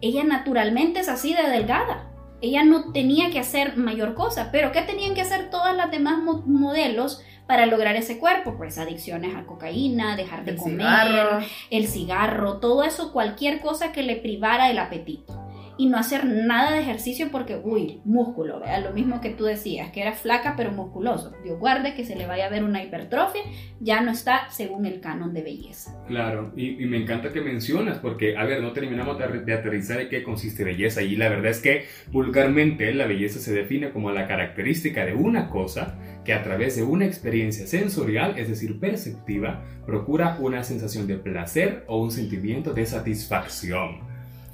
Ella 0.00 0.24
naturalmente 0.24 1.00
es 1.00 1.08
así 1.08 1.34
de 1.34 1.48
delgada. 1.48 2.10
Ella 2.40 2.62
no 2.62 2.92
tenía 2.92 3.30
que 3.30 3.40
hacer 3.40 3.76
mayor 3.76 4.14
cosa, 4.14 4.50
pero 4.52 4.70
¿qué 4.70 4.82
tenían 4.82 5.14
que 5.14 5.22
hacer 5.22 5.50
todas 5.50 5.76
las 5.76 5.90
demás 5.90 6.18
modelos 6.46 7.20
para 7.48 7.66
lograr 7.66 7.96
ese 7.96 8.18
cuerpo? 8.18 8.56
Pues 8.56 8.78
adicciones 8.78 9.34
a 9.34 9.44
cocaína, 9.44 10.14
dejar 10.14 10.44
de 10.44 10.54
comer, 10.54 11.44
el 11.70 11.88
cigarro, 11.88 12.58
todo 12.58 12.84
eso, 12.84 13.12
cualquier 13.12 13.60
cosa 13.60 13.90
que 13.90 14.04
le 14.04 14.14
privara 14.14 14.70
el 14.70 14.78
apetito 14.78 15.47
y 15.78 15.86
no 15.86 15.96
hacer 15.96 16.26
nada 16.26 16.72
de 16.72 16.80
ejercicio 16.80 17.28
porque, 17.30 17.58
uy, 17.62 18.00
músculo, 18.04 18.58
¿verdad? 18.58 18.82
Lo 18.82 18.92
mismo 18.92 19.20
que 19.20 19.30
tú 19.30 19.44
decías, 19.44 19.90
que 19.92 20.02
era 20.02 20.12
flaca 20.12 20.54
pero 20.56 20.72
musculoso. 20.72 21.32
Dios 21.44 21.58
guarde 21.58 21.94
que 21.94 22.04
se 22.04 22.16
le 22.16 22.26
vaya 22.26 22.46
a 22.46 22.50
ver 22.50 22.64
una 22.64 22.82
hipertrofia, 22.82 23.42
ya 23.78 24.00
no 24.00 24.10
está 24.10 24.50
según 24.50 24.86
el 24.86 25.00
canon 25.00 25.32
de 25.32 25.42
belleza. 25.42 25.96
Claro, 26.08 26.52
y, 26.56 26.84
me 26.86 26.96
encanta 26.96 27.32
que 27.32 27.40
mencionas, 27.40 27.98
porque, 27.98 28.36
a 28.36 28.44
ver, 28.44 28.60
no 28.60 28.72
terminamos 28.72 29.18
de, 29.18 29.44
de 29.44 29.52
aterrizar 29.54 30.00
en 30.00 30.08
qué 30.08 30.24
consiste 30.24 30.64
belleza, 30.64 31.00
y 31.02 31.14
la 31.14 31.28
verdad 31.28 31.52
es 31.52 31.60
que 31.60 31.84
vulgarmente 32.10 32.92
la 32.92 33.06
belleza 33.06 33.38
se 33.38 33.54
define 33.54 33.90
como 33.90 34.10
la 34.10 34.26
característica 34.26 35.04
de 35.04 35.14
una 35.14 35.48
cosa 35.48 35.96
que 36.24 36.34
a 36.34 36.42
través 36.42 36.76
de 36.76 36.82
una 36.82 37.06
experiencia 37.06 37.66
sensorial, 37.68 38.36
es 38.36 38.48
decir, 38.48 38.80
perceptiva, 38.80 39.62
procura 39.86 40.36
una 40.40 40.64
sensación 40.64 41.06
de 41.06 41.16
placer 41.18 41.84
o 41.86 42.02
un 42.02 42.10
sentimiento 42.10 42.74
de 42.74 42.84
satisfacción. 42.84 44.07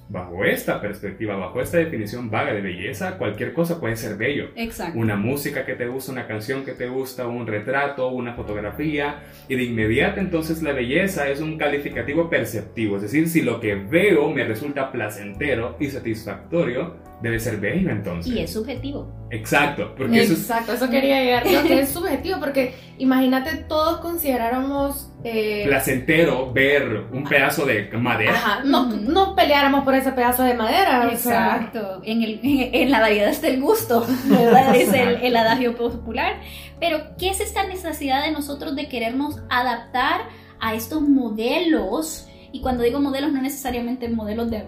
Bajo 0.08 0.44
esta 0.44 0.80
perspectiva, 0.80 1.36
bajo 1.36 1.60
esta 1.60 1.78
definición 1.78 2.30
vaga 2.30 2.52
de 2.52 2.60
belleza, 2.60 3.16
cualquier 3.16 3.52
cosa 3.52 3.80
puede 3.80 3.96
ser 3.96 4.16
bello. 4.16 4.50
Exacto. 4.56 4.98
Una 4.98 5.16
música 5.16 5.64
que 5.64 5.74
te 5.74 5.86
gusta, 5.86 6.12
una 6.12 6.26
canción 6.26 6.64
que 6.64 6.72
te 6.72 6.88
gusta, 6.88 7.26
un 7.26 7.46
retrato, 7.46 8.08
una 8.08 8.34
fotografía, 8.34 9.22
y 9.48 9.56
de 9.56 9.64
inmediato 9.64 10.20
entonces 10.20 10.62
la 10.62 10.72
belleza 10.72 11.28
es 11.28 11.40
un 11.40 11.56
calificativo 11.56 12.28
perceptivo, 12.28 12.96
es 12.96 13.02
decir, 13.02 13.28
si 13.28 13.42
lo 13.42 13.60
que 13.60 13.74
veo 13.74 14.30
me 14.30 14.44
resulta 14.44 14.92
placentero 14.92 15.76
y 15.80 15.88
satisfactorio, 15.88 16.96
debe 17.24 17.40
ser 17.40 17.56
bello 17.56 17.90
entonces. 17.90 18.32
Y 18.32 18.38
es 18.40 18.52
subjetivo. 18.52 19.10
Exacto, 19.30 19.94
porque 19.96 20.22
eso 20.22 20.34
es... 20.34 20.40
Exacto, 20.40 20.74
eso 20.74 20.88
quería 20.90 21.20
llegar. 21.24 21.42
Que 21.42 21.80
es 21.80 21.88
subjetivo, 21.88 22.38
porque 22.38 22.74
imagínate, 22.98 23.56
todos 23.66 23.98
consideráramos. 23.98 25.10
eh, 25.24 25.64
placentero 25.66 26.52
ver 26.52 27.06
un 27.10 27.24
pedazo 27.24 27.64
de 27.66 27.88
madera. 27.98 28.32
Ajá, 28.34 28.60
no, 28.64 28.86
no 28.86 29.34
peleáramos 29.34 29.82
por 29.84 29.94
ese 29.94 30.12
pedazo 30.12 30.44
de 30.44 30.54
madera. 30.54 31.08
O 31.12 31.16
sea, 31.16 31.56
Exacto. 31.56 32.02
En, 32.04 32.22
el, 32.22 32.40
en 32.42 32.90
la 32.90 33.00
variedad 33.00 33.30
está 33.30 33.48
el 33.48 33.60
gusto, 33.60 34.06
¿verdad? 34.26 34.76
es 34.76 34.92
el, 34.92 35.16
el 35.22 35.34
adagio 35.36 35.74
popular. 35.76 36.34
Pero, 36.78 36.98
¿qué 37.18 37.30
es 37.30 37.40
esta 37.40 37.66
necesidad 37.66 38.22
de 38.22 38.30
nosotros 38.32 38.76
de 38.76 38.88
querernos 38.88 39.40
adaptar 39.48 40.28
a 40.60 40.74
estos 40.74 41.00
modelos? 41.00 42.28
Y 42.52 42.60
cuando 42.60 42.84
digo 42.84 43.00
modelos, 43.00 43.32
no 43.32 43.42
necesariamente 43.42 44.08
modelos 44.08 44.48
de, 44.50 44.64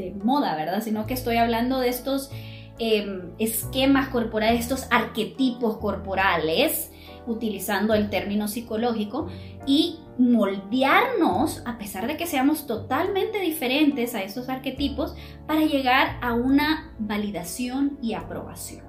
de 0.00 0.12
moda, 0.24 0.56
¿verdad? 0.56 0.82
Sino 0.82 1.06
que 1.06 1.14
estoy 1.14 1.36
hablando 1.36 1.78
de 1.78 1.88
estos 1.88 2.30
eh, 2.78 3.22
esquemas 3.38 4.08
corporales, 4.08 4.60
estos 4.60 4.86
arquetipos 4.90 5.76
corporales, 5.76 6.90
utilizando 7.26 7.92
el 7.94 8.08
término 8.08 8.48
psicológico, 8.48 9.28
y 9.66 9.98
moldearnos, 10.18 11.62
a 11.66 11.76
pesar 11.78 12.06
de 12.06 12.16
que 12.16 12.26
seamos 12.26 12.66
totalmente 12.66 13.38
diferentes 13.40 14.14
a 14.14 14.22
estos 14.22 14.48
arquetipos, 14.48 15.14
para 15.46 15.60
llegar 15.60 16.16
a 16.22 16.32
una 16.32 16.94
validación 16.98 17.98
y 18.02 18.14
aprobación. 18.14 18.84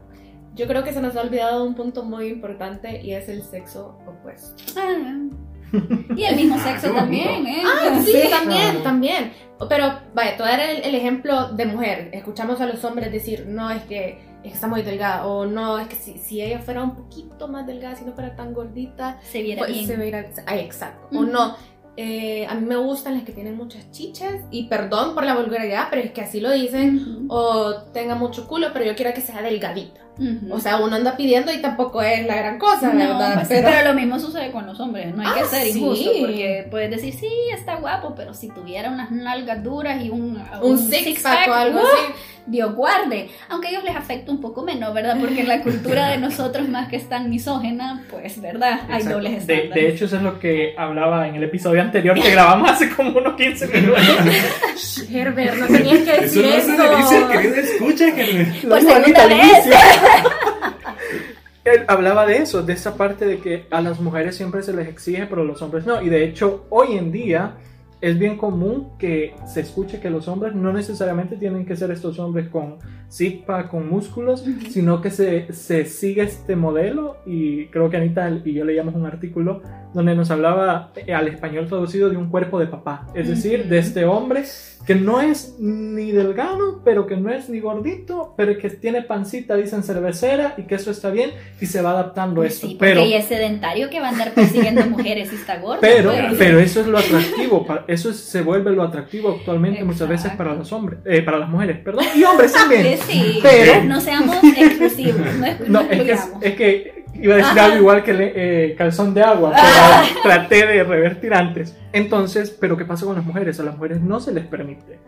yo 0.54 0.68
creo 0.68 0.84
que 0.84 0.92
se 0.92 1.02
nos 1.02 1.16
ha 1.16 1.22
olvidado 1.22 1.64
un 1.64 1.76
punto 1.76 2.04
muy 2.04 2.28
importante 2.28 3.02
y 3.02 3.14
es 3.14 3.30
el 3.30 3.42
sexo 3.44 3.98
opuesto. 4.06 4.56
Ah, 4.78 5.30
y 6.16 6.24
el 6.24 6.36
mismo 6.36 6.60
sexo 6.60 6.92
también, 6.92 7.48
¿eh? 7.48 7.64
Ah, 7.66 8.02
sí, 8.06 8.14
también, 8.30 8.84
también. 8.84 9.32
Pero, 9.70 10.00
vaya, 10.14 10.36
te 10.36 10.44
voy 10.44 10.52
a 10.52 10.58
dar 10.58 10.70
el, 10.70 10.84
el 10.84 10.96
ejemplo 10.96 11.50
de 11.54 11.66
mujer. 11.66 12.10
Escuchamos 12.14 12.60
a 12.62 12.66
los 12.66 12.84
hombres 12.84 13.12
decir, 13.12 13.46
no, 13.48 13.70
es 13.70 13.84
que, 13.84 14.20
es 14.44 14.50
que 14.50 14.56
está 14.56 14.68
muy 14.68 14.82
delgada, 14.82 15.28
o 15.28 15.46
no, 15.46 15.78
es 15.80 15.88
que 15.88 15.96
si, 15.96 16.18
si 16.18 16.42
ella 16.42 16.60
fuera 16.60 16.84
un 16.84 16.96
poquito 16.96 17.48
más 17.48 17.68
delgada, 17.68 17.96
si 17.96 18.06
no 18.06 18.14
fuera 18.14 18.36
tan 18.36 18.54
gordita, 18.54 19.20
Se 19.24 19.42
viera 19.42 19.60
pues 19.60 19.74
bien. 19.74 19.86
se. 20.34 20.44
Ay, 20.48 20.60
exacto. 20.60 21.18
O 21.18 21.24
no, 21.24 21.56
eh, 21.98 22.48
a 22.48 22.56
mí 22.56 22.66
me 22.66 22.78
gustan 22.78 23.16
las 23.16 23.24
que 23.24 23.34
tienen 23.34 23.56
muchas 23.56 23.92
chichas, 23.92 24.36
y 24.50 24.68
perdón 24.68 25.14
por 25.14 25.26
la 25.26 25.36
vulgaridad, 25.36 25.88
pero 25.90 26.02
es 26.02 26.12
que 26.12 26.22
así 26.22 26.40
lo 26.40 26.52
dicen, 26.52 27.26
o 27.30 27.76
tenga 27.94 28.16
mucho 28.16 28.48
culo, 28.48 28.68
pero 28.74 28.86
yo 28.86 28.96
quiero 28.96 29.14
que 29.14 29.22
sea 29.22 29.42
delgadita. 29.42 30.02
Ujú. 30.18 30.54
O 30.54 30.60
sea, 30.60 30.78
uno 30.78 30.96
anda 30.96 31.16
pidiendo 31.18 31.52
y 31.54 31.58
tampoco 31.62 32.02
es 32.02 32.26
la 32.26 32.36
gran 32.36 32.58
cosa, 32.60 32.94
No, 32.94 33.00
¿verdad? 33.00 33.46
pues, 33.48 33.48
pero... 33.64 33.88
lo 33.90 33.94
mismo 33.94 34.20
sucede 34.20 34.52
con 34.52 34.66
los 34.66 34.80
hombres, 34.80 35.16
no 35.16 35.22
hay 35.28 35.34
que 35.36 35.42
Ah, 35.42 35.46
ser 35.46 35.68
sí. 35.68 35.80
injusto 35.80 36.10
porque 36.20 36.68
puedes 36.70 36.90
decir, 36.92 37.14
sí, 37.14 37.30
está 37.54 37.76
guapo, 37.76 38.14
pero 38.16 38.34
si 38.34 38.50
tuviera 38.50 38.90
unas 38.90 39.12
nalgas 39.12 39.64
duras 39.64 40.02
y 40.04 40.10
un, 40.10 40.42
un 40.62 40.78
six-pack 40.78 41.48
o 41.50 41.54
algo 41.54 41.80
¡uh! 41.80 41.84
así. 41.84 42.14
Dios 42.48 42.74
guarde, 42.74 43.30
aunque 43.50 43.68
a 43.68 43.70
ellos 43.70 43.84
les 43.84 43.96
afecta 43.96 44.32
un 44.32 44.42
poco 44.42 44.64
menos, 44.64 44.92
¿verdad? 44.96 45.16
Porque 45.20 45.42
en 45.42 45.48
la 45.48 45.62
cultura 45.62 46.08
de 46.10 46.18
nosotros 46.28 46.68
más 46.68 46.90
que 46.90 46.96
es 46.96 47.08
tan 47.08 47.30
misógena, 47.30 48.04
pues, 48.10 48.42
¿verdad? 48.42 48.80
Hay 48.90 48.96
Exacto. 48.96 49.10
dobles 49.14 49.46
de, 49.46 49.54
estándares. 49.54 49.74
de 49.86 49.90
hecho, 49.90 50.06
eso 50.06 50.16
es 50.18 50.24
lo 50.24 50.40
que 50.40 50.74
hablaba 50.76 51.28
en 51.28 51.36
el 51.36 51.44
episodio 51.44 51.82
anterior 51.82 52.20
que 52.20 52.32
grabamos 52.32 52.72
hace 52.72 52.90
como 52.90 53.12
unos 53.20 53.36
15 53.36 53.68
minutos. 53.68 54.02
Herbert, 55.12 55.56
no 55.56 55.68
tenías 55.68 56.00
que 56.00 56.12
Eso 56.26 56.42
decir 56.42 56.42
no 56.46 56.50
eso. 56.50 56.76
se 56.76 56.90
le 56.90 56.96
dice 56.98 57.16
al 57.18 57.32
querido 57.32 57.56
escucha, 57.56 58.12
Germán. 58.12 58.56
Por 58.68 58.82
segunda 58.82 59.28
vez. 59.28 59.66
Él 61.64 61.86
hablaba 61.88 62.26
de 62.26 62.38
eso, 62.38 62.64
de 62.64 62.74
esa 62.74 62.96
parte 62.96 63.26
de 63.26 63.40
que 63.40 63.68
a 63.70 63.82
las 63.82 64.00
mujeres 64.00 64.36
siempre 64.36 64.64
se 64.64 64.74
les 64.74 64.88
exige, 64.88 65.28
pero 65.28 65.44
a 65.44 65.46
los 65.46 65.62
hombres 65.62 65.86
no. 65.86 66.02
Y 66.02 66.10
de 66.10 66.24
hecho, 66.24 66.66
hoy 66.70 66.98
en 66.98 67.12
día 67.12 67.58
es 68.02 68.18
bien 68.18 68.38
común 68.38 68.90
que 68.98 69.36
se 69.46 69.62
escuche 69.62 70.00
que 70.00 70.10
los 70.10 70.28
hombres 70.28 70.56
no 70.56 70.74
necesariamente 70.74 71.38
tienen 71.38 71.66
que 71.66 71.76
ser 71.76 71.92
estos 71.92 72.18
hombres 72.20 72.50
con 72.50 72.78
six-pack, 73.10 73.70
con 73.70 73.90
músculos, 73.90 74.44
sino 74.70 75.02
que 75.02 75.12
se, 75.12 75.54
se 75.54 75.86
sigue 75.86 76.24
este 76.24 76.56
modelo. 76.56 77.18
Y 77.26 77.68
creo 77.68 77.90
que 77.90 77.98
Anita 77.98 78.30
y 78.44 78.54
yo 78.54 78.66
leíamos 78.66 78.96
un 78.96 79.06
artículo 79.06 79.62
donde 79.94 80.16
nos 80.16 80.32
hablaba 80.32 80.92
eh, 80.96 81.14
al 81.14 81.28
español 81.28 81.68
traducido 81.68 82.10
de 82.10 82.18
un 82.18 82.30
cuerpo 82.30 82.60
de 82.60 82.68
papá. 82.68 83.08
Es 83.14 83.28
decir, 83.28 83.66
de 83.68 83.80
este 83.80 84.06
hombre 84.06 84.46
que 84.86 84.96
no 84.96 85.22
es 85.22 85.56
ni 85.60 86.12
delgado, 86.12 86.82
pero 86.84 87.06
que 87.06 87.16
no 87.16 87.32
es 87.32 87.50
ni 87.50 87.60
gordito, 87.60 88.34
pero 88.36 88.58
que 88.58 88.70
tiene 88.70 89.02
pancita, 89.02 89.56
dicen 89.56 89.84
cervecera, 89.84 90.56
y 90.58 90.64
que 90.64 90.76
eso 90.76 90.92
está 90.92 91.12
bien, 91.12 91.32
y 91.60 91.68
se 91.68 91.82
va 91.82 91.92
adaptando 91.92 92.42
a 92.42 92.46
Pues 92.46 92.56
esto. 92.56 92.68
sí, 92.68 92.78
pero, 92.80 93.02
ella 93.02 93.20
es 93.20 93.26
sedentario 93.26 93.90
que 93.90 94.00
va 94.00 94.08
a 94.08 94.10
andar 94.10 94.34
persiguiendo 94.34 94.86
mujeres 94.88 95.32
y 95.32 95.36
está 95.36 95.60
gordo. 95.60 95.82
pero, 95.82 96.12
pues. 96.12 96.36
pero 96.38 96.60
eso 96.60 96.82
es 96.82 96.88
lo 96.88 96.98
atractivo, 96.98 97.66
eso 97.92 98.10
es- 98.10 98.18
se 98.18 98.42
vuelve 98.42 98.72
lo 98.72 98.84
atractivo 98.84 99.36
actualmente 99.38 99.84
muchas 99.84 100.08
veces 100.08 100.32
para 100.34 100.54
los 100.56 100.72
hombres, 100.72 101.00
eh, 101.06 101.22
para 101.22 101.38
las 101.40 101.50
mujeres, 101.50 101.78
perdón, 101.80 102.06
y 102.16 102.24
hombres 102.24 102.54
también. 102.54 102.98
Sí, 103.08 103.40
Pero- 103.42 103.84
no 103.86 104.00
seamos 104.02 104.36
exclusivos, 104.44 105.22
no, 105.40 105.46
es- 105.46 105.60
No, 105.70 105.82
no 105.84 105.92
es 105.92 106.02
que, 106.02 106.18
es 106.50 106.56
que 106.56 107.02
iba 107.16 107.34
a 107.34 107.38
decir 107.38 107.52
Ajá. 107.52 107.66
algo 107.66 107.78
igual 107.78 108.04
que 108.04 108.14
le- 108.14 108.34
eh, 108.36 108.76
calzón 108.76 109.14
de 109.14 109.22
agua, 109.22 109.52
pero 109.52 109.68
Ah. 109.68 110.04
traté 110.24 110.66
de 110.66 110.84
revertir 110.84 111.34
antes. 111.34 111.76
Entonces, 111.94 112.56
pero 112.60 112.78
¿qué 112.78 112.86
pasa 112.86 113.06
con 113.06 113.16
las 113.16 113.26
mujeres? 113.26 113.60
A 113.60 113.64
las 113.64 113.76
mujeres 113.76 114.02
no 114.02 114.20
se 114.20 114.34
les 114.34 114.46
permite. 114.46 115.00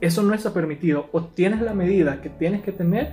Eso 0.00 0.22
no 0.22 0.32
está 0.34 0.54
permitido. 0.54 1.08
O 1.12 1.22
tienes 1.24 1.60
la 1.60 1.74
medida 1.74 2.20
que 2.22 2.28
tienes 2.30 2.62
que 2.62 2.72
tener, 2.72 3.10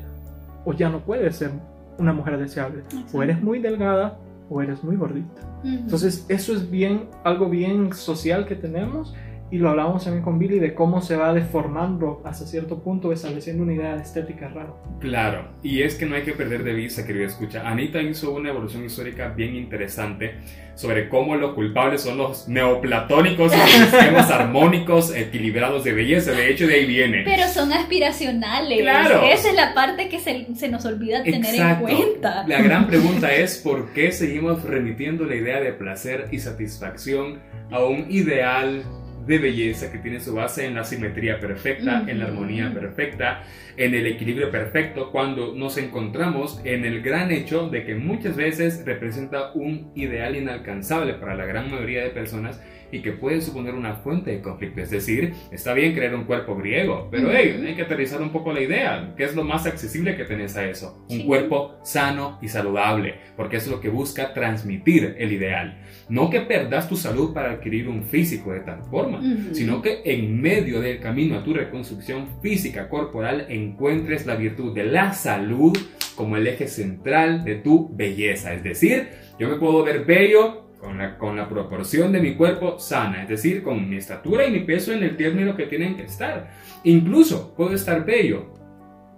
o 0.63 0.73
ya 0.73 0.89
no 0.89 0.99
puedes 0.99 1.35
ser 1.35 1.49
una 1.97 2.13
mujer 2.13 2.37
deseable. 2.37 2.83
O 3.11 3.23
eres 3.23 3.41
muy 3.41 3.59
delgada, 3.59 4.17
o 4.49 4.61
eres 4.61 4.83
muy 4.83 4.95
gordita. 4.95 5.41
Entonces, 5.63 6.25
eso 6.29 6.53
es 6.53 6.69
bien, 6.69 7.09
algo 7.23 7.49
bien 7.49 7.93
social 7.93 8.45
que 8.45 8.55
tenemos. 8.55 9.13
Y 9.51 9.57
lo 9.57 9.69
hablábamos 9.69 10.03
también 10.03 10.23
con 10.23 10.37
Billy 10.37 10.59
de 10.59 10.75
cómo 10.75 11.01
se 11.01 11.15
va 11.15 11.33
deformando 11.33 12.21
hasta 12.23 12.45
cierto 12.45 12.83
punto, 12.83 13.11
estableciendo 13.11 13.63
una 13.63 13.73
idea 13.73 13.95
de 13.95 14.03
estética 14.03 14.47
rara. 14.47 14.73
Claro, 14.99 15.47
y 15.63 15.81
es 15.81 15.95
que 15.95 16.05
no 16.05 16.15
hay 16.15 16.21
que 16.21 16.33
perder 16.33 16.63
de 16.63 16.73
vista, 16.73 17.05
querido 17.05 17.25
escucha. 17.25 17.67
Anita 17.67 17.99
hizo 18.01 18.31
una 18.31 18.49
evolución 18.49 18.85
histórica 18.85 19.29
bien 19.29 19.55
interesante 19.55 20.35
sobre 20.75 21.09
cómo 21.09 21.35
los 21.35 21.55
culpables 21.55 22.01
son 22.01 22.17
los 22.17 22.47
neoplatónicos 22.47 23.53
y 23.53 23.57
los 23.57 23.69
sistemas 23.89 24.31
armónicos 24.31 25.13
equilibrados 25.13 25.83
de 25.83 25.93
belleza. 25.93 26.31
De 26.31 26.49
hecho, 26.49 26.67
de 26.67 26.75
ahí 26.75 26.85
viene. 26.85 27.23
Pero 27.25 27.47
son 27.47 27.73
aspiracionales. 27.73 28.79
Claro. 28.79 29.23
Esa 29.23 29.49
es 29.49 29.55
la 29.55 29.73
parte 29.73 30.07
que 30.07 30.19
se, 30.19 30.47
se 30.55 30.69
nos 30.69 30.85
olvida 30.85 31.21
tener 31.23 31.53
Exacto. 31.53 31.87
en 31.89 31.97
cuenta. 31.97 32.47
La 32.47 32.61
gran 32.61 32.87
pregunta 32.87 33.33
es 33.33 33.57
por 33.57 33.89
qué 33.93 34.11
seguimos 34.11 34.63
remitiendo 34.63 35.25
la 35.25 35.35
idea 35.35 35.59
de 35.59 35.73
placer 35.73 36.27
y 36.31 36.39
satisfacción 36.39 37.39
a 37.71 37.83
un 37.83 38.05
ideal 38.09 38.83
de 39.29 39.37
belleza 39.37 39.91
que 39.91 39.99
tiene 39.99 40.19
su 40.19 40.33
base 40.33 40.65
en 40.65 40.73
la 40.73 40.83
simetría 40.83 41.39
perfecta, 41.39 42.03
en 42.07 42.19
la 42.19 42.25
armonía 42.25 42.73
perfecta, 42.73 43.43
en 43.77 43.93
el 43.93 44.07
equilibrio 44.07 44.49
perfecto, 44.49 45.11
cuando 45.11 45.53
nos 45.55 45.77
encontramos 45.77 46.59
en 46.65 46.83
el 46.83 47.01
gran 47.03 47.31
hecho 47.31 47.69
de 47.69 47.85
que 47.85 47.93
muchas 47.93 48.35
veces 48.35 48.83
representa 48.85 49.51
un 49.53 49.91
ideal 49.95 50.35
inalcanzable 50.35 51.13
para 51.13 51.35
la 51.35 51.45
gran 51.45 51.69
mayoría 51.69 52.03
de 52.03 52.09
personas 52.09 52.59
y 52.91 53.03
que 53.03 53.11
puede 53.11 53.39
suponer 53.39 53.75
una 53.75 53.93
fuente 53.97 54.31
de 54.31 54.41
conflicto. 54.41 54.81
Es 54.81 54.89
decir, 54.89 55.31
está 55.51 55.75
bien 55.75 55.93
crear 55.93 56.15
un 56.15 56.23
cuerpo 56.23 56.55
griego, 56.55 57.07
pero 57.11 57.29
hey, 57.31 57.63
hay 57.67 57.75
que 57.75 57.83
aterrizar 57.83 58.19
un 58.19 58.31
poco 58.31 58.51
la 58.51 58.61
idea. 58.61 59.13
¿Qué 59.15 59.25
es 59.25 59.35
lo 59.35 59.43
más 59.43 59.67
accesible 59.67 60.17
que 60.17 60.25
tenés 60.25 60.57
a 60.57 60.67
eso? 60.67 61.05
Un 61.07 61.17
Sí. 61.17 61.23
cuerpo 61.25 61.79
sano 61.83 62.39
y 62.41 62.47
saludable, 62.47 63.13
porque 63.37 63.57
es 63.57 63.67
lo 63.67 63.79
que 63.79 63.89
busca 63.89 64.33
transmitir 64.33 65.15
el 65.19 65.31
ideal. 65.31 65.77
No 66.09 66.29
que 66.29 66.41
perdas 66.41 66.89
tu 66.89 66.95
salud 66.95 67.33
para 67.33 67.51
adquirir 67.51 67.87
un 67.87 68.03
físico 68.03 68.51
de 68.51 68.61
tal 68.61 68.83
forma, 68.83 69.21
sino 69.53 69.81
que 69.81 70.01
en 70.05 70.41
medio 70.41 70.81
del 70.81 70.99
camino 70.99 71.37
a 71.37 71.43
tu 71.43 71.53
reconstrucción 71.53 72.27
física 72.41 72.89
corporal 72.89 73.45
encuentres 73.49 74.25
la 74.25 74.35
virtud 74.35 74.73
de 74.73 74.85
la 74.85 75.13
salud 75.13 75.77
como 76.15 76.35
el 76.35 76.47
eje 76.47 76.67
central 76.67 77.43
de 77.43 77.55
tu 77.55 77.89
belleza. 77.95 78.53
Es 78.53 78.63
decir, 78.63 79.09
yo 79.39 79.47
me 79.47 79.55
puedo 79.55 79.83
ver 79.83 80.03
bello 80.03 80.65
con 80.79 80.97
la, 80.97 81.17
con 81.17 81.35
la 81.35 81.47
proporción 81.47 82.11
de 82.11 82.21
mi 82.21 82.35
cuerpo 82.35 82.79
sana, 82.79 83.23
es 83.23 83.29
decir, 83.29 83.61
con 83.63 83.89
mi 83.89 83.97
estatura 83.97 84.47
y 84.47 84.51
mi 84.51 84.61
peso 84.61 84.91
en 84.93 85.03
el 85.03 85.15
término 85.15 85.55
que 85.55 85.65
tienen 85.67 85.95
que 85.95 86.03
estar. 86.03 86.49
Incluso 86.85 87.53
puedo 87.55 87.73
estar 87.73 88.05
bello 88.05 88.53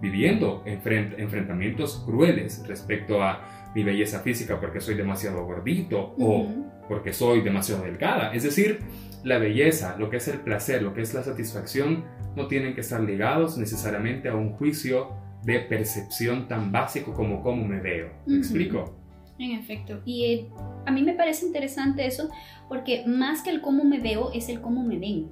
viviendo 0.02 0.64
enfrent- 0.66 1.14
enfrentamientos 1.18 2.04
crueles 2.06 2.64
respecto 2.68 3.22
a 3.24 3.61
mi 3.76 3.84
belleza 3.84 4.20
física 4.20 4.60
porque 4.60 4.82
soy 4.82 4.96
demasiado 4.96 5.46
gordito 5.46 6.14
o 6.20 6.42
Ujú. 6.42 6.66
porque 6.88 7.14
soy 7.14 7.42
demasiado 7.42 7.84
delgada. 7.84 8.34
Es 8.34 8.44
decir, 8.44 8.80
la 9.24 9.38
belleza, 9.38 9.96
lo 9.98 10.10
que 10.10 10.18
es 10.18 10.28
el 10.28 10.40
placer, 10.40 10.82
lo 10.82 10.94
que 10.94 11.02
es 11.02 11.14
la 11.14 11.24
satisfacción, 11.24 12.04
no 12.36 12.48
tienen 12.48 12.74
que 12.76 12.82
estar 12.82 13.00
ligados 13.02 13.58
necesariamente 13.58 14.30
a 14.30 14.36
un 14.36 14.54
juicio 14.54 15.12
de 15.44 15.60
percepción 15.60 16.48
tan 16.48 16.72
básico 16.72 17.14
como 17.14 17.42
cómo 17.42 17.66
me 17.66 17.80
veo. 17.80 18.08
¿Me 18.26 18.34
Ujú. 18.34 18.36
explico? 18.38 18.98
En 19.40 19.52
efecto. 19.54 20.02
Y 20.06 20.26
eh, 20.26 20.50
a 20.86 20.92
mí 20.92 21.02
me 21.02 21.14
parece 21.14 21.46
interesante 21.48 22.06
eso 22.06 22.30
porque 22.68 23.04
más 23.08 23.42
que 23.42 23.50
el 23.50 23.62
cómo 23.62 23.84
me 23.84 24.00
veo 24.00 24.32
es 24.34 24.50
el 24.50 24.62
cómo 24.62 24.84
me 24.84 25.00
ven. 25.00 25.30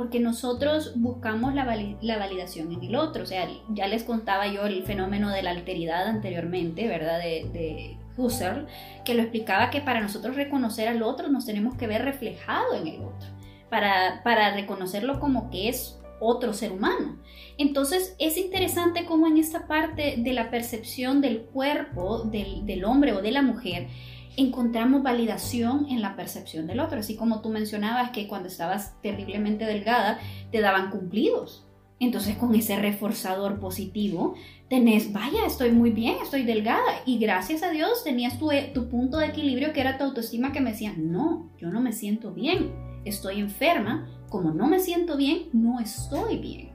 Porque 0.00 0.18
nosotros 0.18 0.94
buscamos 0.96 1.52
la, 1.54 1.66
la, 2.00 2.16
validación 2.16 2.72
en 2.72 2.82
el 2.84 2.96
otro. 2.96 3.24
O 3.24 3.26
sea, 3.26 3.46
ya 3.68 3.86
les 3.86 4.02
contaba 4.02 4.46
yo 4.46 4.64
el 4.64 4.82
fenómeno 4.84 5.28
de 5.28 5.42
la 5.42 5.50
alteridad 5.50 6.06
anteriormente, 6.06 6.88
¿verdad? 6.88 7.18
De, 7.18 7.50
de 7.52 7.98
Husserl, 8.16 8.66
que 9.04 9.12
lo 9.12 9.20
explicaba 9.20 9.68
que 9.68 9.82
para 9.82 10.00
nosotros 10.00 10.36
reconocer 10.36 10.88
al 10.88 11.02
otro 11.02 11.28
nos 11.28 11.44
tenemos 11.44 11.74
que 11.74 11.86
ver 11.86 12.02
reflejado 12.02 12.76
en 12.76 12.86
el 12.86 13.02
otro, 13.02 13.28
para, 13.68 14.22
para 14.24 14.54
reconocerlo 14.54 15.20
como 15.20 15.50
que 15.50 15.68
es 15.68 16.00
otro 16.18 16.54
ser 16.54 16.72
humano. 16.72 17.18
Entonces 17.58 18.16
es 18.18 18.38
interesante 18.38 19.04
cómo 19.04 19.26
en 19.26 19.36
esta 19.36 19.66
parte 19.66 20.14
de 20.16 20.32
la 20.32 20.50
percepción 20.50 21.20
del 21.20 21.42
cuerpo 21.42 22.22
del, 22.22 22.64
del 22.64 22.86
hombre 22.86 23.12
o 23.12 23.20
de 23.20 23.32
la 23.32 23.42
mujer, 23.42 23.88
encontramos 24.36 25.02
validación 25.02 25.86
en 25.88 26.00
la 26.02 26.16
percepción 26.16 26.66
del 26.66 26.80
otro, 26.80 27.00
así 27.00 27.16
como 27.16 27.40
tú 27.40 27.48
mencionabas 27.48 28.10
que 28.10 28.28
cuando 28.28 28.48
estabas 28.48 28.94
terriblemente 29.02 29.64
delgada 29.64 30.18
te 30.50 30.60
daban 30.60 30.90
cumplidos. 30.90 31.66
Entonces 31.98 32.36
con 32.36 32.54
ese 32.54 32.76
reforzador 32.76 33.60
positivo 33.60 34.34
tenés, 34.68 35.12
vaya, 35.12 35.44
estoy 35.46 35.70
muy 35.70 35.90
bien, 35.90 36.16
estoy 36.22 36.44
delgada 36.44 37.02
y 37.04 37.18
gracias 37.18 37.62
a 37.62 37.70
Dios 37.70 38.04
tenías 38.04 38.38
tu, 38.38 38.48
tu 38.72 38.88
punto 38.88 39.18
de 39.18 39.26
equilibrio 39.26 39.74
que 39.74 39.82
era 39.82 39.98
tu 39.98 40.04
autoestima 40.04 40.52
que 40.52 40.60
me 40.60 40.70
decía, 40.70 40.94
no, 40.96 41.50
yo 41.58 41.68
no 41.70 41.82
me 41.82 41.92
siento 41.92 42.32
bien, 42.32 42.72
estoy 43.04 43.40
enferma, 43.40 44.08
como 44.30 44.52
no 44.52 44.66
me 44.66 44.80
siento 44.80 45.18
bien, 45.18 45.50
no 45.52 45.78
estoy 45.80 46.38
bien. 46.38 46.70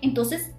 Entonces 0.00 0.54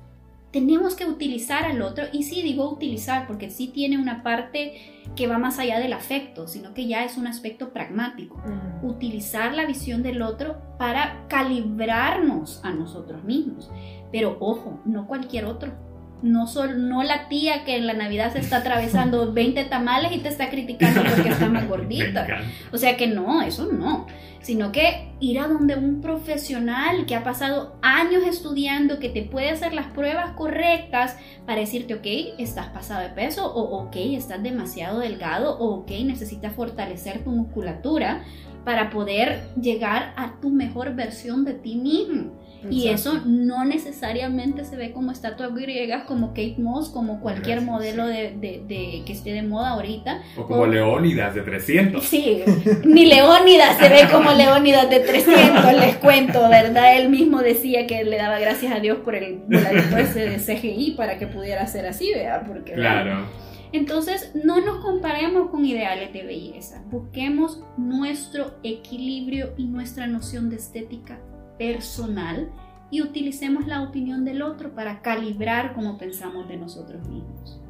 tenemos 0.52 0.96
que 0.96 1.06
utilizar 1.06 1.66
al 1.66 1.82
otro 1.82 2.06
y 2.12 2.24
sí 2.24 2.42
digo 2.42 2.70
utilizar 2.70 3.28
porque 3.28 3.50
sí 3.50 3.68
tiene 3.68 3.98
una 3.98 4.24
parte 4.24 5.00
que 5.16 5.28
va 5.28 5.38
más 5.38 5.60
allá 5.60 5.80
del 5.80 5.94
afecto, 5.94 6.48
sino 6.48 6.74
que 6.74 6.88
ya 6.88 7.04
es 7.04 7.18
un 7.18 7.28
aspecto 7.28 7.72
pragmático. 7.72 8.42
Utilizar 8.82 9.54
la 9.54 9.66
visión 9.66 10.02
del 10.02 10.22
otro 10.22 10.58
para 10.78 11.26
calibrarnos 11.28 12.62
a 12.64 12.72
nosotros 12.72 13.24
mismos. 13.24 13.70
Pero 14.12 14.38
ojo, 14.40 14.80
no 14.86 15.08
cualquier 15.08 15.46
otro. 15.46 15.74
No, 16.22 16.48
sol, 16.48 16.90
no 16.90 17.04
la 17.04 17.30
tía 17.30 17.64
que 17.64 17.78
en 17.78 17.88
la 17.88 17.94
Navidad 17.94 18.34
se 18.34 18.40
está 18.40 18.58
atravesando 18.58 19.32
20 19.34 19.66
tamales 19.66 20.12
y 20.12 20.20
te 20.20 20.30
está 20.30 20.50
criticando 20.50 21.02
porque 21.04 21.30
está 21.30 21.48
más 21.50 21.68
gordita. 21.70 22.28
O 22.72 22.78
sea 22.78 22.98
que 22.98 23.08
no, 23.08 23.42
eso 23.42 23.72
no 23.72 24.08
sino 24.42 24.72
que 24.72 25.12
ir 25.20 25.40
a 25.40 25.48
donde 25.48 25.76
un 25.76 26.02
profesional 26.02 27.06
que 27.06 27.16
ha 27.16 27.24
pasado 27.24 27.76
años 27.82 28.24
estudiando, 28.26 29.00
que 29.00 29.10
te 29.10 29.24
puede 29.24 29.50
hacer 29.50 29.74
las 29.74 29.88
pruebas 29.88 30.32
correctas 30.32 31.18
para 31.46 31.60
decirte, 31.60 31.94
ok, 31.96 32.40
estás 32.40 32.68
pasado 32.68 33.02
de 33.02 33.10
peso, 33.10 33.54
o 33.54 33.84
ok, 33.84 33.96
estás 33.96 34.42
demasiado 34.42 35.00
delgado, 35.00 35.58
o 35.60 35.82
ok, 35.82 35.92
necesitas 36.06 36.54
fortalecer 36.54 37.24
tu 37.24 37.32
musculatura 37.32 38.24
para 38.64 38.90
poder 38.90 39.42
llegar 39.60 40.14
a 40.16 40.40
tu 40.40 40.50
mejor 40.50 40.96
versión 40.96 41.44
de 41.44 41.54
ti 41.54 41.76
mismo. 41.76 42.32
Y 42.70 42.90
eso 42.90 43.22
no 43.26 43.64
necesariamente 43.64 44.66
se 44.66 44.76
ve 44.76 44.92
como 44.92 45.12
estatuas 45.12 45.54
griegas, 45.54 46.04
como 46.04 46.30
Kate 46.30 46.56
Moss, 46.58 46.90
como 46.90 47.22
cualquier 47.22 47.62
modelo 47.62 48.06
de, 48.06 48.36
de, 48.38 49.04
que 49.06 49.14
esté 49.14 49.32
de 49.34 49.44
moda 49.44 49.70
ahorita. 49.70 50.22
O 50.38 50.46
como 50.46 50.66
Leónidas 50.66 51.36
de 51.36 51.42
300. 51.42 52.04
Sí, 52.04 52.44
ni 52.84 53.06
Leónidas 53.06 53.78
se 53.78 53.90
ve 53.90 54.08
como 54.12 54.32
Leónidas 54.32 54.90
de 54.90 55.00
300, 55.00 55.74
les 55.74 55.96
cuento, 55.98 56.50
¿verdad? 56.50 56.98
Él 56.98 57.10
mismo 57.10 57.40
decía 57.40 57.88
que 57.88 58.04
le 58.04 58.18
daba 58.18 58.40
gracias 58.40 58.74
a 58.74 58.80
Dios 58.80 59.00
por 59.00 59.16
el 59.16 59.40
voladito 59.48 59.98
ese 59.98 60.30
de 60.30 60.38
CGI 60.38 60.96
para 60.98 61.18
que 61.18 61.28
pudiera 61.28 61.66
ser 61.68 61.86
así, 61.86 62.12
¿verdad? 62.14 62.44
Porque, 62.48 62.74
claro. 62.74 63.26
Entonces, 63.72 64.32
no 64.34 64.62
nos 64.66 64.84
comparemos 64.84 65.52
con 65.52 65.64
ideales 65.64 66.12
de 66.12 66.24
belleza. 66.24 66.82
Busquemos 66.90 67.64
nuestro 67.78 68.56
equilibrio 68.64 69.54
y 69.58 69.66
nuestra 69.66 70.08
noción 70.08 70.50
de 70.50 70.56
estética 70.56 71.20
personal 71.60 72.50
y 72.90 73.04
utilicemos 73.04 73.68
la 73.68 73.84
opinión 73.84 74.26
del 74.26 74.42
otro 74.42 74.74
para 74.74 75.04
calibrar 75.04 75.76
cómo 75.76 76.00
pensamos 76.00 76.48
de 76.48 76.58
nosotros 76.58 77.08
mismos. 77.08 77.62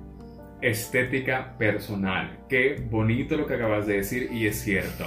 Estética 0.62 1.56
personal. 1.58 2.38
Qué 2.50 2.82
bonito 2.89 3.38
lo 3.38 3.48
que 3.48 3.54
acabas 3.54 3.88
de 3.88 3.98
decir 3.98 4.30
y 4.32 4.48
es 4.48 4.62
cierto. 4.62 5.06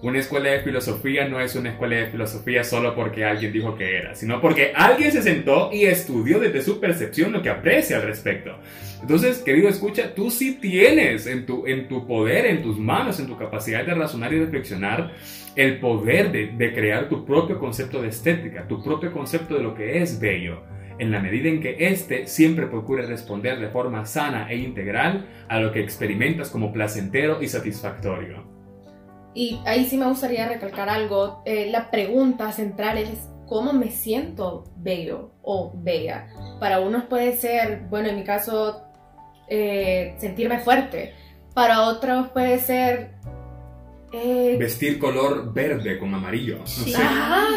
Una 0.00 0.20
escuela 0.20 0.50
de 0.50 0.60
filosofía 0.60 1.26
no 1.26 1.40
es 1.40 1.56
una 1.56 1.70
escuela 1.70 1.96
de 1.96 2.06
filosofía 2.06 2.62
solo 2.62 2.94
porque 2.94 3.24
alguien 3.24 3.52
dijo 3.52 3.76
que 3.76 3.96
era, 3.96 4.14
sino 4.14 4.40
porque 4.40 4.72
alguien 4.74 5.10
se 5.10 5.22
sentó 5.22 5.70
y 5.72 5.86
estudió 5.86 6.38
desde 6.38 6.62
su 6.62 6.78
percepción 6.78 7.32
lo 7.32 7.42
que 7.42 7.50
aprecia 7.50 7.96
al 7.96 8.02
respecto. 8.02 8.56
Entonces, 9.00 9.38
querido 9.38 9.68
escucha, 9.68 10.14
tú 10.14 10.30
sí 10.30 10.58
tienes 10.60 11.26
en 11.26 11.46
tu, 11.46 11.66
en 11.66 11.88
tu 11.88 12.06
poder, 12.06 12.46
en 12.46 12.62
tus 12.62 12.78
manos, 12.78 13.18
en 13.18 13.26
tu 13.26 13.36
capacidad 13.36 13.84
de 13.84 13.94
razonar 13.94 14.32
y 14.32 14.38
reflexionar, 14.38 15.12
el 15.56 15.80
poder 15.80 16.30
de, 16.30 16.46
de 16.56 16.72
crear 16.72 17.08
tu 17.08 17.24
propio 17.24 17.58
concepto 17.58 18.00
de 18.00 18.08
estética, 18.08 18.68
tu 18.68 18.80
propio 18.82 19.12
concepto 19.12 19.56
de 19.56 19.62
lo 19.64 19.74
que 19.74 20.00
es 20.00 20.20
bello 20.20 20.62
en 20.98 21.10
la 21.10 21.20
medida 21.20 21.48
en 21.48 21.60
que 21.60 21.76
éste 21.78 22.26
siempre 22.26 22.66
procure 22.66 23.06
responder 23.06 23.58
de 23.58 23.68
forma 23.68 24.04
sana 24.06 24.50
e 24.50 24.56
integral 24.56 25.26
a 25.48 25.60
lo 25.60 25.72
que 25.72 25.80
experimentas 25.80 26.50
como 26.50 26.72
placentero 26.72 27.42
y 27.42 27.48
satisfactorio. 27.48 28.44
Y 29.34 29.60
ahí 29.66 29.84
sí 29.84 29.96
me 29.96 30.06
gustaría 30.06 30.48
recalcar 30.48 30.88
algo. 30.88 31.42
Eh, 31.44 31.70
la 31.70 31.90
pregunta 31.90 32.50
central 32.52 32.98
es 32.98 33.28
cómo 33.46 33.72
me 33.72 33.90
siento 33.90 34.64
bello 34.76 35.32
o 35.42 35.72
bella. 35.74 36.28
Para 36.60 36.80
unos 36.80 37.04
puede 37.04 37.36
ser, 37.36 37.82
bueno, 37.88 38.08
en 38.08 38.16
mi 38.16 38.24
caso, 38.24 38.82
eh, 39.48 40.14
sentirme 40.18 40.58
fuerte. 40.58 41.14
Para 41.54 41.82
otros 41.82 42.28
puede 42.28 42.58
ser 42.58 43.12
eh, 44.12 44.56
Vestir 44.58 44.98
color 44.98 45.52
verde 45.52 45.98
con 45.98 46.14
amarillo. 46.14 46.58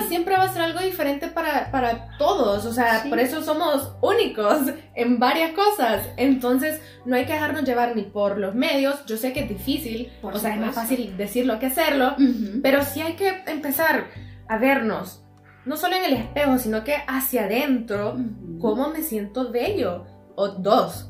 siempre 0.07 0.35
va 0.35 0.43
a 0.43 0.53
ser 0.53 0.63
algo 0.63 0.79
diferente 0.79 1.27
para, 1.27 1.71
para 1.71 2.17
todos. 2.17 2.65
O 2.65 2.73
sea, 2.73 3.05
por 3.09 3.19
eso 3.19 3.41
somos 3.41 3.95
únicos 4.01 4.57
en 4.95 5.19
varias 5.19 5.51
cosas. 5.51 6.07
Entonces, 6.17 6.81
no 7.05 7.15
hay 7.15 7.25
que 7.25 7.33
dejarnos 7.33 7.63
llevar 7.63 7.95
ni 7.95 8.03
por 8.03 8.37
los 8.37 8.55
medios. 8.55 9.05
Yo 9.05 9.17
sé 9.17 9.33
que 9.33 9.41
es 9.41 9.49
difícil, 9.49 10.11
o 10.21 10.37
sea, 10.37 10.53
es 10.53 10.59
más 10.59 10.75
fácil 10.75 11.15
decirlo 11.17 11.59
que 11.59 11.67
hacerlo, 11.67 12.15
pero 12.61 12.83
sí 12.83 13.01
hay 13.01 13.13
que 13.13 13.43
empezar 13.47 14.07
a 14.47 14.57
vernos, 14.57 15.23
no 15.65 15.77
solo 15.77 15.95
en 15.95 16.05
el 16.05 16.13
espejo, 16.13 16.57
sino 16.57 16.83
que 16.83 16.95
hacia 17.07 17.43
adentro, 17.45 18.17
cómo 18.59 18.89
me 18.89 19.01
siento 19.01 19.51
bello. 19.51 20.05
O 20.35 20.47
dos, 20.47 21.09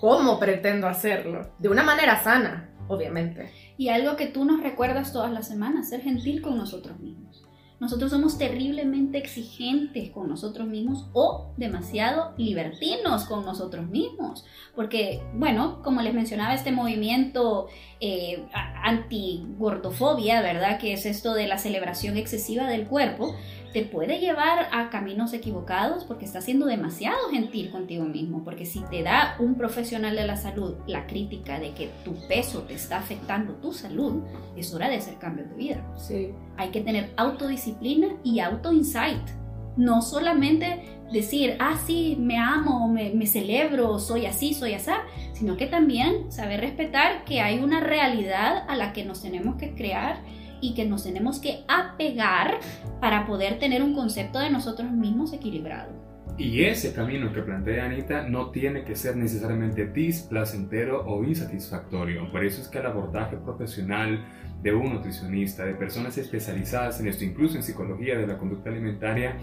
cómo 0.00 0.38
pretendo 0.38 0.86
hacerlo. 0.86 1.54
De 1.58 1.68
una 1.68 1.82
manera 1.82 2.22
sana, 2.22 2.70
obviamente. 2.88 3.50
Y 3.78 3.88
algo 3.88 4.16
que 4.16 4.26
tú 4.26 4.44
nos 4.44 4.62
recuerdas 4.62 5.12
todas 5.12 5.32
las 5.32 5.48
semanas, 5.48 5.88
ser 5.88 6.02
gentil 6.02 6.42
con 6.42 6.56
nosotros 6.56 6.98
mismos. 6.98 7.46
Nosotros 7.78 8.10
somos 8.10 8.38
terriblemente 8.38 9.18
exigentes 9.18 10.10
con 10.10 10.30
nosotros 10.30 10.66
mismos 10.66 11.10
o 11.12 11.52
demasiado 11.58 12.32
libertinos 12.38 13.24
con 13.26 13.44
nosotros 13.44 13.86
mismos. 13.86 14.46
Porque, 14.74 15.22
bueno, 15.34 15.82
como 15.82 16.00
les 16.00 16.14
mencionaba, 16.14 16.54
este 16.54 16.72
movimiento 16.72 17.66
eh, 18.00 18.46
anti-gordofobia, 18.82 20.40
¿verdad? 20.40 20.78
Que 20.78 20.94
es 20.94 21.04
esto 21.04 21.34
de 21.34 21.46
la 21.46 21.58
celebración 21.58 22.16
excesiva 22.16 22.66
del 22.66 22.86
cuerpo, 22.86 23.34
te 23.76 23.82
puede 23.82 24.20
llevar 24.20 24.70
a 24.72 24.88
caminos 24.88 25.34
equivocados 25.34 26.04
porque 26.04 26.24
estás 26.24 26.46
siendo 26.46 26.64
demasiado 26.64 27.28
gentil 27.30 27.70
contigo 27.70 28.06
mismo. 28.06 28.42
Porque 28.42 28.64
si 28.64 28.80
te 28.84 29.02
da 29.02 29.36
un 29.38 29.54
profesional 29.54 30.16
de 30.16 30.26
la 30.26 30.38
salud 30.38 30.76
la 30.86 31.06
crítica 31.06 31.60
de 31.60 31.72
que 31.72 31.90
tu 32.02 32.14
peso 32.26 32.62
te 32.62 32.72
está 32.72 32.96
afectando 32.96 33.52
tu 33.56 33.74
salud, 33.74 34.22
es 34.56 34.72
hora 34.72 34.88
de 34.88 34.96
hacer 34.96 35.18
cambios 35.18 35.50
de 35.50 35.56
vida. 35.56 35.84
Sí. 35.98 36.30
Hay 36.56 36.70
que 36.70 36.80
tener 36.80 37.12
autodisciplina 37.18 38.16
y 38.24 38.40
auto-insight. 38.40 39.28
No 39.76 40.00
solamente 40.00 40.80
decir, 41.12 41.58
ah, 41.58 41.78
sí, 41.86 42.16
me 42.18 42.38
amo, 42.38 42.88
me, 42.88 43.10
me 43.10 43.26
celebro, 43.26 43.98
soy 43.98 44.24
así, 44.24 44.54
soy 44.54 44.72
así, 44.72 44.92
sino 45.34 45.58
que 45.58 45.66
también 45.66 46.32
saber 46.32 46.60
respetar 46.60 47.24
que 47.26 47.42
hay 47.42 47.58
una 47.58 47.80
realidad 47.80 48.64
a 48.68 48.74
la 48.74 48.94
que 48.94 49.04
nos 49.04 49.20
tenemos 49.20 49.56
que 49.56 49.74
crear 49.74 50.22
y 50.60 50.74
que 50.74 50.84
nos 50.84 51.04
tenemos 51.04 51.38
que 51.38 51.64
apegar 51.68 52.60
para 53.00 53.26
poder 53.26 53.58
tener 53.58 53.82
un 53.82 53.94
concepto 53.94 54.38
de 54.38 54.50
nosotros 54.50 54.90
mismos 54.90 55.32
equilibrado. 55.32 56.06
Y 56.38 56.64
ese 56.64 56.92
camino 56.92 57.32
que 57.32 57.40
plantea 57.40 57.86
Anita 57.86 58.28
no 58.28 58.50
tiene 58.50 58.84
que 58.84 58.94
ser 58.94 59.16
necesariamente 59.16 59.86
displacentero 59.86 61.02
o 61.06 61.24
insatisfactorio. 61.24 62.30
Por 62.30 62.44
eso 62.44 62.60
es 62.60 62.68
que 62.68 62.78
el 62.78 62.86
abordaje 62.86 63.38
profesional 63.38 64.22
de 64.62 64.74
un 64.74 64.92
nutricionista, 64.92 65.64
de 65.64 65.74
personas 65.74 66.18
especializadas 66.18 67.00
en 67.00 67.08
esto, 67.08 67.24
incluso 67.24 67.56
en 67.56 67.62
psicología 67.62 68.18
de 68.18 68.26
la 68.26 68.36
conducta 68.36 68.68
alimentaria, 68.68 69.36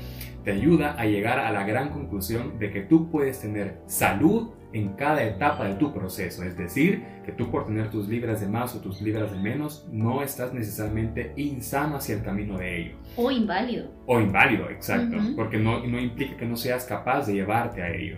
te 0.44 0.52
ayuda 0.52 0.94
a 1.00 1.06
llegar 1.06 1.40
a 1.40 1.52
la 1.52 1.64
gran 1.66 1.90
conclusión 1.90 2.60
de 2.60 2.72
que 2.72 2.82
tú 2.82 3.10
puedes 3.10 3.40
tener 3.40 3.80
salud 3.88 4.52
en 4.74 4.94
cada 4.94 5.24
etapa 5.24 5.66
de 5.66 5.76
tu 5.76 5.94
proceso. 5.94 6.44
Es 6.44 6.58
decir, 6.58 7.04
que 7.26 7.32
tú 7.32 7.50
por 7.50 7.66
tener 7.66 7.90
tus 7.90 8.08
libras 8.08 8.42
de 8.42 8.48
más 8.48 8.76
o 8.76 8.80
tus 8.80 9.02
libras 9.02 9.32
de 9.32 9.38
menos, 9.38 9.88
no 9.92 10.22
estás 10.22 10.54
necesariamente 10.54 11.34
insano 11.38 11.98
hacia 11.98 12.16
el 12.16 12.24
camino 12.24 12.58
de 12.58 12.82
ello. 12.82 12.98
O 13.16 13.32
inválido. 13.32 13.88
O 14.06 14.20
inválido, 14.20 14.70
exacto. 14.70 15.18
Porque 15.36 15.58
no, 15.58 15.86
no 15.86 16.00
implica 16.00 16.38
que 16.38 16.46
no 16.46 16.58
seas 16.58 16.86
capaz 16.86 17.28
de 17.28 17.34
llevarte 17.34 17.82
a 17.82 17.94
ello. 17.94 18.18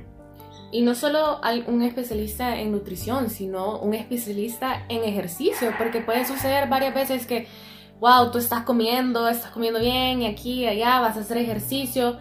Y 0.71 0.81
no 0.81 0.95
solo 0.95 1.39
un 1.67 1.83
especialista 1.83 2.59
en 2.59 2.71
nutrición, 2.71 3.29
sino 3.29 3.79
un 3.79 3.93
especialista 3.93 4.85
en 4.89 5.03
ejercicio, 5.03 5.71
porque 5.77 6.01
puede 6.01 6.25
suceder 6.25 6.67
varias 6.67 6.93
veces 6.93 7.25
que 7.25 7.47
wow, 7.99 8.31
tú 8.31 8.37
estás 8.37 8.63
comiendo, 8.63 9.27
estás 9.27 9.51
comiendo 9.51 9.79
bien, 9.79 10.21
y 10.21 10.27
aquí, 10.27 10.63
y 10.63 10.67
allá, 10.67 10.99
vas 10.99 11.17
a 11.17 11.21
hacer 11.21 11.37
ejercicio, 11.37 12.17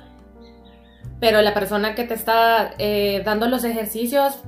pero 1.20 1.42
la 1.42 1.54
persona 1.54 1.94
que 1.94 2.04
te 2.04 2.14
está 2.14 2.72
eh, 2.78 3.22
dando 3.24 3.48
los 3.48 3.64
ejercicios 3.64 4.38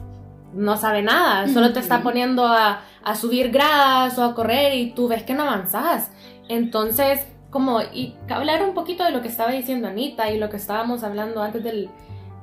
no 0.52 0.76
sabe 0.76 1.02
nada, 1.02 1.48
solo 1.48 1.72
te 1.72 1.80
está 1.80 2.02
poniendo 2.02 2.46
a, 2.46 2.80
a, 3.04 3.14
subir 3.14 3.50
gradas 3.50 4.18
o 4.18 4.24
a 4.24 4.34
correr 4.34 4.74
y 4.74 4.90
tú 4.92 5.08
ves 5.08 5.22
que 5.22 5.34
no 5.34 5.42
avanzas. 5.42 6.10
Entonces, 6.48 7.20
como, 7.50 7.82
y 7.82 8.14
hablar 8.28 8.62
un 8.62 8.74
poquito 8.74 9.04
de 9.04 9.10
lo 9.10 9.22
que 9.22 9.28
estaba 9.28 9.50
diciendo 9.50 9.88
Anita 9.88 10.30
y 10.30 10.38
lo 10.38 10.48
que 10.48 10.56
estábamos 10.56 11.02
hablando 11.02 11.42
antes 11.42 11.62
del, 11.62 11.90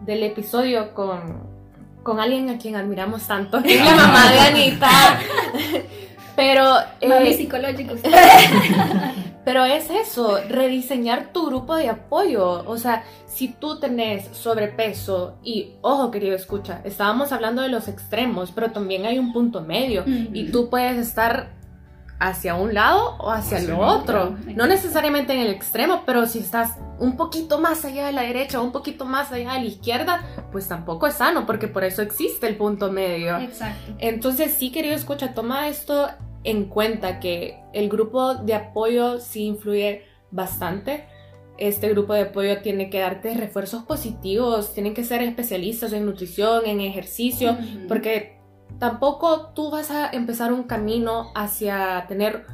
del 0.02 0.24
episodio 0.24 0.94
con, 0.94 1.44
con 2.04 2.20
alguien 2.20 2.50
a 2.50 2.58
quien 2.58 2.76
admiramos 2.76 3.24
tanto, 3.24 3.62
que 3.64 3.76
es 3.80 3.86
la 3.86 3.96
mamá 3.96 4.32
de 4.32 4.40
Anita. 4.40 5.20
Pero. 6.36 6.78
Eh, 7.00 7.34
psicológicos. 7.36 8.00
pero 9.46 9.66
es 9.66 9.90
eso, 9.90 10.40
rediseñar 10.50 11.34
tu 11.34 11.46
grupo 11.48 11.76
de 11.76 11.90
apoyo. 11.90 12.64
O 12.68 12.78
sea, 12.78 13.04
si 13.26 13.50
tú 13.50 13.80
tenés 13.80 14.28
sobrepeso 14.36 15.38
y, 15.44 15.74
ojo 15.82 16.12
querido 16.12 16.36
escucha, 16.36 16.82
estábamos 16.84 17.32
hablando 17.32 17.62
de 17.62 17.70
los 17.70 17.88
extremos, 17.88 18.52
pero 18.52 18.72
también 18.72 19.06
hay 19.06 19.20
un 19.20 19.34
punto 19.34 19.62
medio 19.62 20.04
y 20.06 20.52
tú 20.52 20.70
puedes 20.70 20.98
estar 20.98 21.52
hacia 22.20 22.56
un 22.56 22.74
lado 22.74 23.18
o 23.18 23.32
hacia, 23.32 23.58
el 23.58 23.72
otro. 23.74 24.38
No 24.56 24.66
necesariamente 24.66 25.34
en 25.34 25.40
el 25.40 25.50
extremo, 25.50 26.04
pero 26.06 26.26
si 26.26 26.40
estás 26.40 26.78
un 27.00 27.18
poquito 27.18 27.60
más 27.60 27.84
allá 27.84 28.06
de 28.06 28.14
la 28.14 28.22
derecha 28.22 28.62
o 28.62 28.64
un 28.64 28.72
poquito 28.72 29.04
más 29.04 29.32
allá 29.34 29.54
de 29.54 29.60
la 29.60 29.66
izquierda, 29.66 30.24
pues 30.52 30.68
tampoco 30.68 31.08
es 31.08 31.16
sano, 31.16 31.46
porque 31.46 31.68
por 31.68 31.84
eso 31.84 32.02
existe 32.02 32.48
el 32.48 32.56
punto 32.56 32.92
medio. 32.92 33.38
Exacto. 33.40 33.94
Entonces, 34.00 34.54
sí, 34.54 34.72
querido 34.72 34.96
escucha, 34.96 35.34
toma 35.34 35.68
esto 35.68 36.08
en 36.44 36.66
cuenta 36.66 37.20
que 37.20 37.60
el 37.74 37.90
grupo 37.90 38.36
de 38.36 38.54
apoyo 38.54 39.20
sí 39.20 39.46
influye 39.46 40.04
bastante. 40.32 41.06
Este 41.58 41.90
grupo 41.90 42.14
de 42.14 42.22
apoyo 42.22 42.62
tiene 42.62 42.90
que 42.90 43.00
darte 43.00 43.34
refuerzos 43.36 43.84
positivos, 43.84 44.74
tienen 44.74 44.94
que 44.94 45.04
ser 45.04 45.22
especialistas 45.22 45.94
en 45.94 46.06
nutrición, 46.06 46.66
en 46.66 46.82
ejercicio, 46.82 47.58
porque 47.88 48.40
tampoco 48.80 49.52
tú 49.54 49.70
vas 49.70 49.92
a 49.92 50.10
empezar 50.10 50.52
un 50.52 50.64
camino 50.64 51.32
hacia 51.36 52.06
tener 52.08 52.46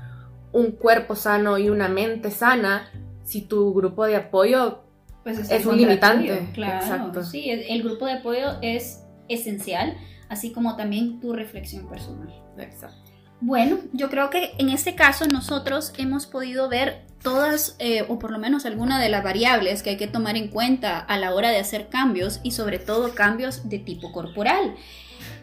un 0.52 0.72
cuerpo 0.72 1.16
sano 1.16 1.58
y 1.58 1.70
una 1.70 1.88
mente 1.88 2.32
sana 2.32 2.92
si 3.24 3.42
tu 3.42 3.74
grupo 3.74 4.06
de 4.06 4.16
apoyo 4.16 4.84
pues 5.24 5.50
es, 5.50 5.66
un 5.66 5.78
limitante. 5.78 6.50
Claro, 6.54 6.86
Exacto. 6.86 7.24
sí, 7.24 7.50
el 7.50 7.84
grupo 7.84 8.06
de 8.06 8.14
apoyo 8.14 8.58
es 8.62 9.04
esencial, 9.28 9.96
así 10.28 10.52
como 10.52 10.76
también 10.76 11.20
tu 11.20 11.34
reflexión 11.34 11.88
personal. 11.88 12.34
Exacto. 12.58 13.09
Bueno, 13.42 13.78
yo 13.94 14.10
creo 14.10 14.30
que 14.30 14.52
en 14.58 14.70
este 14.70 14.96
caso 14.96 15.26
nosotros 15.26 15.94
hemos 15.98 16.26
podido 16.26 16.68
ver 16.68 17.06
todas 17.24 17.76
eh, 17.80 18.06
o 18.08 18.20
por 18.20 18.32
lo 18.32 18.40
menos 18.40 18.66
algunas 18.66 19.02
de 19.02 19.10
las 19.10 19.24
variables 19.24 19.82
que 19.82 19.92
hay 19.92 19.98
que 19.98 20.08
tomar 20.08 20.36
en 20.36 20.50
cuenta 20.50 21.00
a 21.00 21.18
la 21.18 21.34
hora 21.34 21.50
de 21.50 21.58
hacer 21.58 21.88
cambios 21.88 22.42
y 22.44 22.52
sobre 22.52 22.80
todo 22.80 23.16
cambios 23.16 23.70
de 23.70 23.80
tipo 23.80 24.12
corporal. 24.12 24.76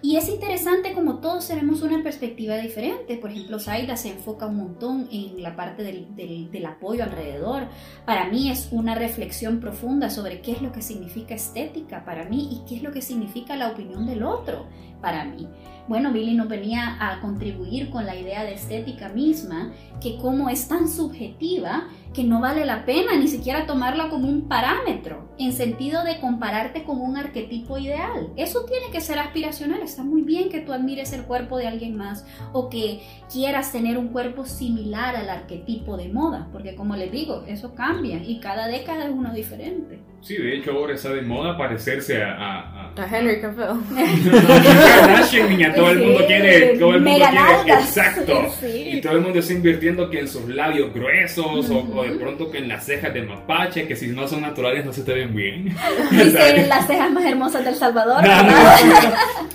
Y 0.02 0.16
es 0.16 0.28
interesante 0.28 0.92
como 0.92 1.16
todos 1.20 1.48
tenemos 1.48 1.82
una 1.82 2.02
perspectiva 2.02 2.56
diferente. 2.56 3.16
Por 3.16 3.30
ejemplo, 3.30 3.59
Zaida 3.59 3.96
se 3.96 4.11
enfoca 4.11 4.46
un 4.46 4.56
montón 4.56 5.09
en 5.11 5.42
la 5.42 5.56
parte 5.56 5.82
del, 5.82 6.66
apoyo 6.66 7.02
alrededor. 7.02 7.64
Para 8.04 8.28
mí 8.28 8.50
es 8.50 8.68
una 8.70 8.94
reflexión 8.94 9.59
profunda 9.59 10.11
sobre 10.11 10.40
qué 10.42 10.52
es 10.52 10.62
lo 10.62 10.72
que 10.72 10.82
significa 10.82 11.35
estética 11.35 12.04
para 12.04 12.24
mí 12.24 12.48
y 12.52 12.68
qué 12.68 12.76
es 12.76 12.82
lo 12.82 12.92
que 12.92 13.02
significa 13.02 13.56
la 13.56 13.68
opinión 13.68 14.06
del 14.06 14.22
otro 14.22 14.66
para 15.00 15.24
mí. 15.24 15.48
Bueno, 15.88 16.12
Billy 16.12 16.35
nos 16.35 16.48
venía 16.48 16.96
a 16.98 17.20
contribuir 17.20 17.90
con 17.90 18.06
la 18.06 18.16
idea 18.16 18.42
de 18.42 18.54
estética 18.54 19.09
misma, 19.09 19.72
que 20.00 20.16
como 20.16 20.48
es 20.48 20.66
tan 20.66 20.88
subjetiva, 20.88 21.87
que 22.12 22.24
no 22.24 22.40
vale 22.40 22.64
la 22.66 22.85
pena 22.85 23.16
ni 23.16 23.28
siquiera 23.28 23.66
tomarla 23.66 24.09
como 24.09 24.28
un 24.28 24.48
parámetro, 24.48 25.28
en 25.38 25.52
sentido 25.52 26.02
de 26.02 26.18
compararte 26.18 26.82
con 26.82 27.00
un 27.00 27.16
arquetipo 27.16 27.78
ideal. 27.78 28.32
Eso 28.37 28.64
tiene 28.64 28.90
que 28.90 29.00
ser 29.00 29.20
aspiracional. 29.20 29.80
Está 29.82 30.02
muy 30.02 30.22
bien 30.22 30.48
que 30.48 30.61
tú 30.61 30.72
admires 30.72 31.12
el 31.12 31.22
cuerpo 31.22 31.56
de 31.56 31.68
alguien 31.68 31.96
más 31.96 32.26
o 32.52 32.68
que 32.68 33.02
quieras 33.30 33.70
tener 33.70 33.96
un 33.96 34.09
cuerpo 34.09 34.44
similar 34.44 35.14
al 35.14 35.30
arquetipo 35.30 35.96
de 35.96 36.09
moda, 36.09 36.48
porque 36.50 36.74
como 36.74 36.96
les 36.96 37.12
digo, 37.12 37.44
eso 37.46 37.74
cambia 37.74 38.20
y 38.24 38.40
cada 38.40 38.66
década 38.66 39.04
es 39.04 39.12
uno 39.12 39.32
diferente. 39.32 40.00
Sí, 40.26 40.36
de 40.36 40.56
hecho 40.56 40.72
ahora 40.72 40.94
está 40.94 41.10
de 41.10 41.22
moda 41.22 41.56
parecerse 41.56 42.20
a... 42.20 42.32
A, 42.32 42.90
a, 42.96 43.16
Henry 43.16 43.40
Cavill. 43.40 43.78
niña, 45.48 45.72
todo 45.72 45.90
el 45.90 45.98
mundo 46.00 46.26
quiere... 46.26 46.76
Todo 46.78 46.94
el 46.96 47.00
mundo 47.02 47.26
quiere... 47.62 47.80
Exacto. 47.80 48.32
Y 48.66 49.00
todo 49.00 49.12
el 49.12 49.20
mundo 49.20 49.38
está 49.38 49.52
invirtiendo 49.52 50.10
que 50.10 50.20
en 50.20 50.26
sus 50.28 50.48
labios 50.48 50.92
gruesos 50.92 51.70
o, 51.70 52.02
de 52.02 52.10
pronto 52.18 52.50
que 52.50 52.58
en 52.58 52.66
las 52.66 52.84
cejas 52.84 53.14
de 53.14 53.22
mapache, 53.22 53.86
que 53.86 53.94
si 53.94 54.08
no 54.08 54.26
son 54.26 54.40
naturales 54.40 54.84
no 54.84 54.92
se 54.92 55.02
te 55.02 55.12
ven 55.12 55.32
bien. 55.32 55.66
Dicen 56.10 56.68
las 56.68 56.88
cejas 56.88 57.12
más 57.12 57.24
hermosas 57.24 57.64
del 57.64 57.76
Salvador. 57.76 58.24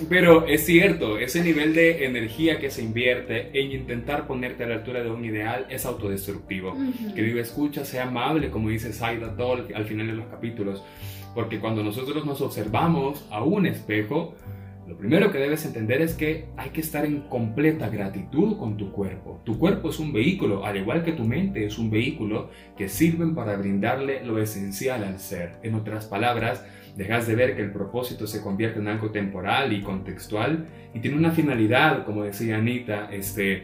Pero 0.07 0.47
es 0.47 0.65
cierto, 0.65 1.17
ese 1.17 1.43
nivel 1.43 1.73
de 1.73 2.05
energía 2.05 2.59
que 2.59 2.69
se 2.69 2.81
invierte 2.81 3.49
en 3.53 3.73
intentar 3.73 4.25
ponerte 4.25 4.63
a 4.63 4.67
la 4.67 4.75
altura 4.75 5.03
de 5.03 5.09
un 5.09 5.25
ideal 5.25 5.65
es 5.69 5.85
autodestructivo. 5.85 6.77
Que 7.13 7.23
digo, 7.23 7.41
escucha, 7.41 7.83
sea 7.83 8.03
amable, 8.03 8.49
como 8.49 8.69
dice 8.69 8.93
Saida 8.93 9.27
Doll 9.27 9.67
al 9.75 9.85
final 9.85 10.07
de 10.07 10.13
los 10.13 10.27
capítulos 10.27 10.60
porque 11.33 11.59
cuando 11.59 11.83
nosotros 11.83 12.25
nos 12.25 12.41
observamos 12.41 13.25
a 13.31 13.43
un 13.43 13.65
espejo, 13.65 14.35
lo 14.87 14.97
primero 14.97 15.31
que 15.31 15.37
debes 15.37 15.65
entender 15.65 16.01
es 16.01 16.15
que 16.15 16.47
hay 16.57 16.71
que 16.71 16.81
estar 16.81 17.05
en 17.05 17.21
completa 17.21 17.87
gratitud 17.87 18.57
con 18.57 18.75
tu 18.75 18.91
cuerpo. 18.91 19.39
Tu 19.45 19.57
cuerpo 19.57 19.89
es 19.89 19.99
un 19.99 20.11
vehículo, 20.11 20.65
al 20.65 20.75
igual 20.75 21.03
que 21.03 21.13
tu 21.13 21.23
mente 21.23 21.65
es 21.65 21.77
un 21.77 21.89
vehículo, 21.89 22.49
que 22.75 22.89
sirven 22.89 23.33
para 23.33 23.55
brindarle 23.55 24.25
lo 24.25 24.41
esencial 24.41 25.05
al 25.05 25.19
ser. 25.19 25.59
En 25.63 25.75
otras 25.75 26.07
palabras, 26.07 26.65
dejas 26.97 27.25
de 27.25 27.35
ver 27.35 27.55
que 27.55 27.61
el 27.61 27.71
propósito 27.71 28.27
se 28.27 28.41
convierte 28.41 28.79
en 28.79 28.89
algo 28.89 29.11
temporal 29.11 29.71
y 29.71 29.81
contextual 29.81 30.67
y 30.93 30.99
tiene 30.99 31.15
una 31.15 31.31
finalidad, 31.31 32.03
como 32.03 32.23
decía 32.23 32.57
Anita, 32.57 33.09
este, 33.11 33.63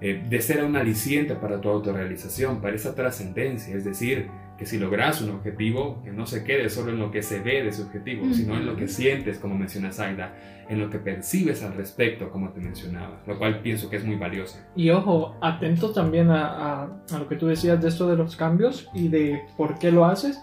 eh, 0.00 0.24
de 0.28 0.40
ser 0.40 0.64
un 0.64 0.76
aliciente 0.76 1.34
para 1.36 1.60
tu 1.60 1.68
autorrealización, 1.68 2.60
para 2.60 2.74
esa 2.74 2.94
trascendencia, 2.94 3.76
es 3.76 3.84
decir, 3.84 4.26
que 4.58 4.66
si 4.66 4.76
logras 4.76 5.22
un 5.22 5.30
objetivo, 5.30 6.02
que 6.02 6.10
no 6.10 6.26
se 6.26 6.42
quede 6.42 6.68
solo 6.68 6.90
en 6.90 6.98
lo 6.98 7.12
que 7.12 7.22
se 7.22 7.38
ve 7.38 7.62
de 7.62 7.68
ese 7.68 7.82
objetivo, 7.82 8.26
sino 8.32 8.56
en 8.56 8.66
lo 8.66 8.76
que 8.76 8.88
sientes, 8.88 9.38
como 9.38 9.56
menciona 9.56 9.92
Zaida, 9.92 10.34
en 10.68 10.80
lo 10.80 10.90
que 10.90 10.98
percibes 10.98 11.62
al 11.62 11.74
respecto, 11.74 12.28
como 12.30 12.50
te 12.50 12.60
mencionaba, 12.60 13.22
lo 13.26 13.38
cual 13.38 13.60
pienso 13.60 13.88
que 13.88 13.96
es 13.96 14.04
muy 14.04 14.16
valioso. 14.16 14.58
Y 14.74 14.90
ojo, 14.90 15.36
atento 15.40 15.92
también 15.92 16.30
a, 16.30 16.82
a, 16.82 17.18
lo 17.18 17.28
que 17.28 17.36
tú 17.36 17.46
decías 17.46 17.80
de 17.80 17.88
esto 17.88 18.08
de 18.08 18.16
los 18.16 18.34
cambios 18.34 18.90
y 18.92 19.06
de 19.08 19.40
por 19.56 19.78
qué 19.78 19.92
lo 19.92 20.04
haces. 20.04 20.40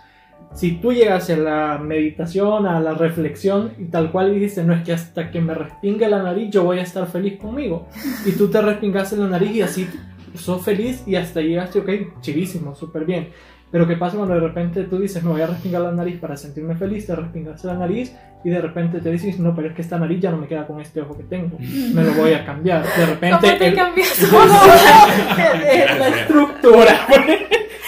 Si 0.53 0.77
tú 0.77 0.93
llegas 0.93 1.29
a 1.29 1.35
la 1.35 1.77
meditación, 1.77 2.65
a 2.65 2.79
la 2.79 2.93
reflexión 2.93 3.73
y 3.77 3.85
tal 3.85 4.11
cual 4.11 4.33
dijiste, 4.33 4.63
no 4.63 4.73
es 4.73 4.83
que 4.83 4.93
hasta 4.93 5.29
que 5.29 5.41
me 5.41 5.53
respingue 5.53 6.07
la 6.07 6.23
nariz 6.23 6.51
yo 6.51 6.63
voy 6.63 6.79
a 6.79 6.83
estar 6.83 7.05
feliz 7.07 7.37
conmigo. 7.37 7.89
Y 8.25 8.31
tú 8.31 8.47
te 8.47 8.61
respingaste 8.61 9.17
la 9.17 9.27
nariz 9.27 9.51
y 9.51 9.61
así 9.61 9.87
sos 10.35 10.63
feliz 10.63 11.03
y 11.05 11.15
hasta 11.15 11.41
llegaste, 11.41 11.79
ok, 11.79 12.21
chivísimo, 12.21 12.75
súper 12.75 13.05
bien 13.05 13.29
pero 13.71 13.87
¿qué 13.87 13.95
pasa 13.95 14.17
cuando 14.17 14.35
de 14.35 14.41
repente 14.41 14.83
tú 14.83 14.99
dices, 14.99 15.23
me 15.23 15.31
voy 15.31 15.41
a 15.41 15.47
respingar 15.47 15.81
la 15.81 15.91
nariz 15.91 16.19
para 16.19 16.37
sentirme 16.37 16.75
feliz, 16.75 17.07
te 17.07 17.15
respingas 17.15 17.63
la 17.63 17.73
nariz 17.73 18.15
y 18.43 18.49
de 18.49 18.61
repente 18.61 18.99
te 19.01 19.11
dices, 19.11 19.39
no, 19.39 19.55
pero 19.55 19.69
es 19.69 19.73
que 19.73 19.81
esta 19.81 19.97
nariz 19.97 20.21
ya 20.21 20.31
no 20.31 20.37
me 20.37 20.47
queda 20.47 20.67
con 20.67 20.79
este 20.79 21.01
ojo 21.01 21.17
que 21.17 21.23
tengo, 21.23 21.57
me 21.59 22.03
lo 22.03 22.13
voy 22.13 22.33
a 22.33 22.45
cambiar. 22.45 22.85
De 22.85 23.05
repente... 23.05 23.37
¿Cómo 23.41 23.57
te 23.57 23.73
cambias 23.73 24.31
la 25.99 26.07
estructura. 26.09 27.07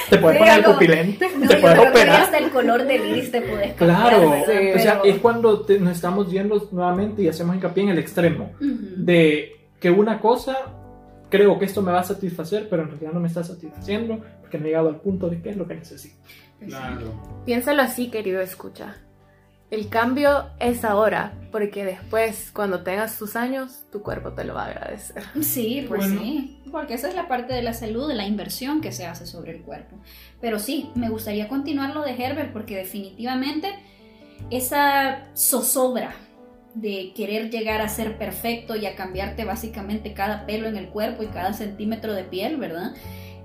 te 0.10 0.18
puedes 0.18 0.40
poner 0.40 0.58
el 0.58 0.63
pupilente, 0.66 1.30
te 1.48 1.58
puedes 1.58 1.80
operar. 1.80 2.22
Hasta 2.22 2.38
el 2.40 2.50
color 2.50 2.84
del 2.86 3.06
iris 3.06 3.32
te 3.32 3.42
puedes 3.42 3.74
cambiar. 3.76 4.10
Claro, 4.10 4.32
o 4.42 4.80
sea, 4.80 5.02
es 5.04 5.18
cuando 5.20 5.66
nos 5.80 5.96
estamos 5.96 6.32
viendo 6.32 6.68
nuevamente 6.72 7.22
y 7.22 7.28
hacemos 7.28 7.56
hincapié 7.56 7.84
en 7.84 7.90
el 7.90 8.00
extremo 8.00 8.52
de 8.60 9.58
que 9.80 9.92
una 9.92 10.20
cosa 10.20 10.58
creo 11.30 11.60
que 11.60 11.66
esto 11.66 11.82
me 11.82 11.92
va 11.92 12.02
a 12.02 12.04
satisfacer, 12.04 12.68
pero 12.70 12.84
en 12.84 12.90
realidad 12.90 13.12
no 13.13 13.20
me 13.20 13.28
está 13.28 13.44
satisfaciendo 13.44 14.22
porque 14.42 14.58
no 14.58 14.66
he 14.66 14.68
llegado 14.68 14.90
al 14.90 15.02
punto 15.02 15.30
de 15.30 15.42
qué 15.42 15.50
es 15.50 15.58
lo 15.58 15.68
que 15.68 15.76
necesito. 15.76 16.16
Claro. 16.66 17.13
Piénsalo 17.46 17.82
así, 17.82 18.10
querido 18.10 18.42
escucha. 18.42 18.96
El 19.70 19.90
cambio 19.90 20.46
es 20.62 20.86
ahora, 20.86 21.34
porque 21.52 21.84
después, 21.84 22.52
cuando 22.54 22.84
tengas 22.84 23.18
tus 23.18 23.36
años, 23.36 23.84
tu 23.92 24.02
cuerpo 24.02 24.32
te 24.32 24.46
lo 24.46 24.54
va 24.54 24.63
a 24.63 24.68
agradecer. 24.68 25.24
Sí, 25.42 25.86
pues 25.90 26.06
sí, 26.06 26.62
porque 26.72 26.94
esa 26.94 27.10
es 27.10 27.16
la 27.16 27.28
parte 27.28 27.54
de 27.54 27.62
la 27.62 27.74
salud, 27.74 28.08
de 28.08 28.16
la 28.16 28.26
inversión 28.26 28.80
que 28.80 28.94
se 28.94 29.06
hace 29.06 29.26
sobre 29.26 29.52
el 29.52 29.63
cuerpo. 29.63 29.98
Pero 30.40 30.58
sí, 30.58 30.90
me 30.96 31.10
gustaría 31.10 31.50
continuar 31.50 31.94
lo 31.94 32.02
de 32.02 32.12
Herbert, 32.12 32.54
porque 32.54 32.78
definitivamente 32.78 33.76
esa 34.52 35.26
zozobra 35.36 36.16
de 36.82 37.12
querer 37.16 37.50
llegar 37.50 37.82
a 37.82 37.90
ser 37.90 38.18
perfecto 38.18 38.76
y 38.76 38.86
a 38.86 38.96
cambiarte 38.96 39.46
básicamente 39.46 40.13
cada 40.13 40.46
pelo 40.46 40.68
en 40.68 40.78
el 40.78 40.90
cuerpo 40.90 41.24
y 41.24 41.28
cada 41.28 41.54
centímetro 41.54 42.13
de 42.13 42.24
piel, 42.24 42.58
¿verdad? 42.58 42.94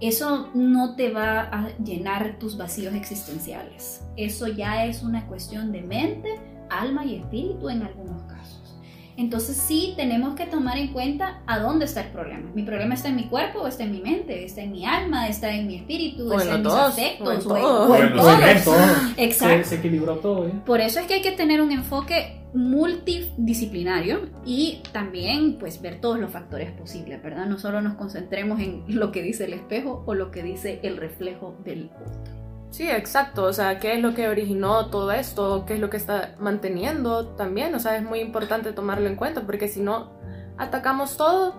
Eso 0.01 0.51
no 0.53 0.97
te 0.97 1.11
va 1.11 1.41
a 1.41 1.69
llenar 1.79 2.39
tus 2.39 2.57
vacíos 2.57 2.95
existenciales. 2.95 4.03
Eso 4.17 4.49
ya 4.49 4.85
es 4.85 5.03
una 5.03 5.27
cuestión 5.29 5.73
de 5.73 5.81
mente, 5.81 6.29
alma 6.69 7.07
y 7.07 7.17
espíritu 7.17 7.71
en 7.71 7.83
algunos 7.83 8.23
casos. 8.25 8.77
Entonces 9.17 9.57
sí 9.57 9.95
tenemos 9.97 10.35
que 10.35 10.47
tomar 10.47 10.77
en 10.77 10.93
cuenta 10.93 11.43
a 11.47 11.59
dónde 11.59 11.85
está 11.85 12.01
el 12.01 12.09
problema. 12.09 12.51
¿Mi 12.55 12.65
problema 12.65 12.95
está 12.95 13.09
en 13.09 13.17
mi 13.17 13.29
cuerpo 13.29 13.61
o 13.61 13.67
está 13.67 13.85
en 13.85 13.93
mi 13.93 14.01
mente? 14.01 14.45
¿Está 14.45 14.63
en 14.63 14.73
mi 14.73 14.85
alma? 14.85 15.29
¿Está 15.29 15.55
en 15.55 15.67
mi 15.69 15.77
espíritu? 15.77 16.33
¿Está 16.33 16.55
en 16.55 16.63
mis 16.63 16.73
afectos? 16.73 17.29
o 17.29 17.33
en 17.33 17.41
todo. 17.43 18.75
Exacto. 19.17 19.63
Se, 19.63 19.65
se 19.65 19.75
equilibró 19.77 20.17
todo, 20.17 20.49
¿eh? 20.49 20.53
Por 20.67 20.81
eso 20.81 20.99
es 20.99 21.07
que 21.07 21.15
hay 21.15 21.23
que 21.23 21.33
tener 21.33 21.63
un 21.63 21.71
enfoque 21.73 22.42
multidisciplinario 22.55 24.29
y 24.45 24.83
también 24.93 25.59
pues 25.59 25.81
ver 25.81 26.01
todos 26.01 26.19
los 26.19 26.31
factores 26.31 26.71
posibles, 26.73 27.23
¿verdad? 27.23 27.47
No 27.47 27.59
solo 27.59 27.81
nos 27.81 27.95
concentremos 27.95 28.61
en 28.61 28.85
lo 28.89 29.11
que 29.11 29.23
dice 29.23 29.45
el 29.47 29.55
espejo 29.55 30.03
o 30.07 30.15
lo 30.15 30.31
que 30.31 30.43
dice 30.43 30.81
el 30.83 30.97
reflejo 30.97 31.57
del 31.65 31.91
otro. 31.95 32.43
Sí, 32.71 32.91
exacto. 32.91 33.45
O 33.45 33.53
sea, 33.53 33.79
¿qué 33.79 33.95
es 33.95 34.01
lo 34.01 34.15
que 34.15 34.29
originó 34.29 34.87
todo 34.87 35.13
esto? 35.13 35.65
¿Qué 35.67 35.75
es 35.75 35.81
lo 35.81 35.91
que 35.91 35.99
está 35.99 36.35
manteniendo 36.39 37.29
también? 37.29 37.75
O 37.75 37.79
sea, 37.79 37.97
es 37.97 38.03
muy 38.03 38.21
importante 38.21 38.73
tomarlo 38.73 39.09
en 39.09 39.17
cuenta 39.17 39.43
porque 39.43 39.69
si 39.69 39.81
no 39.81 40.11
atacamos 40.57 41.19
todo, 41.19 41.55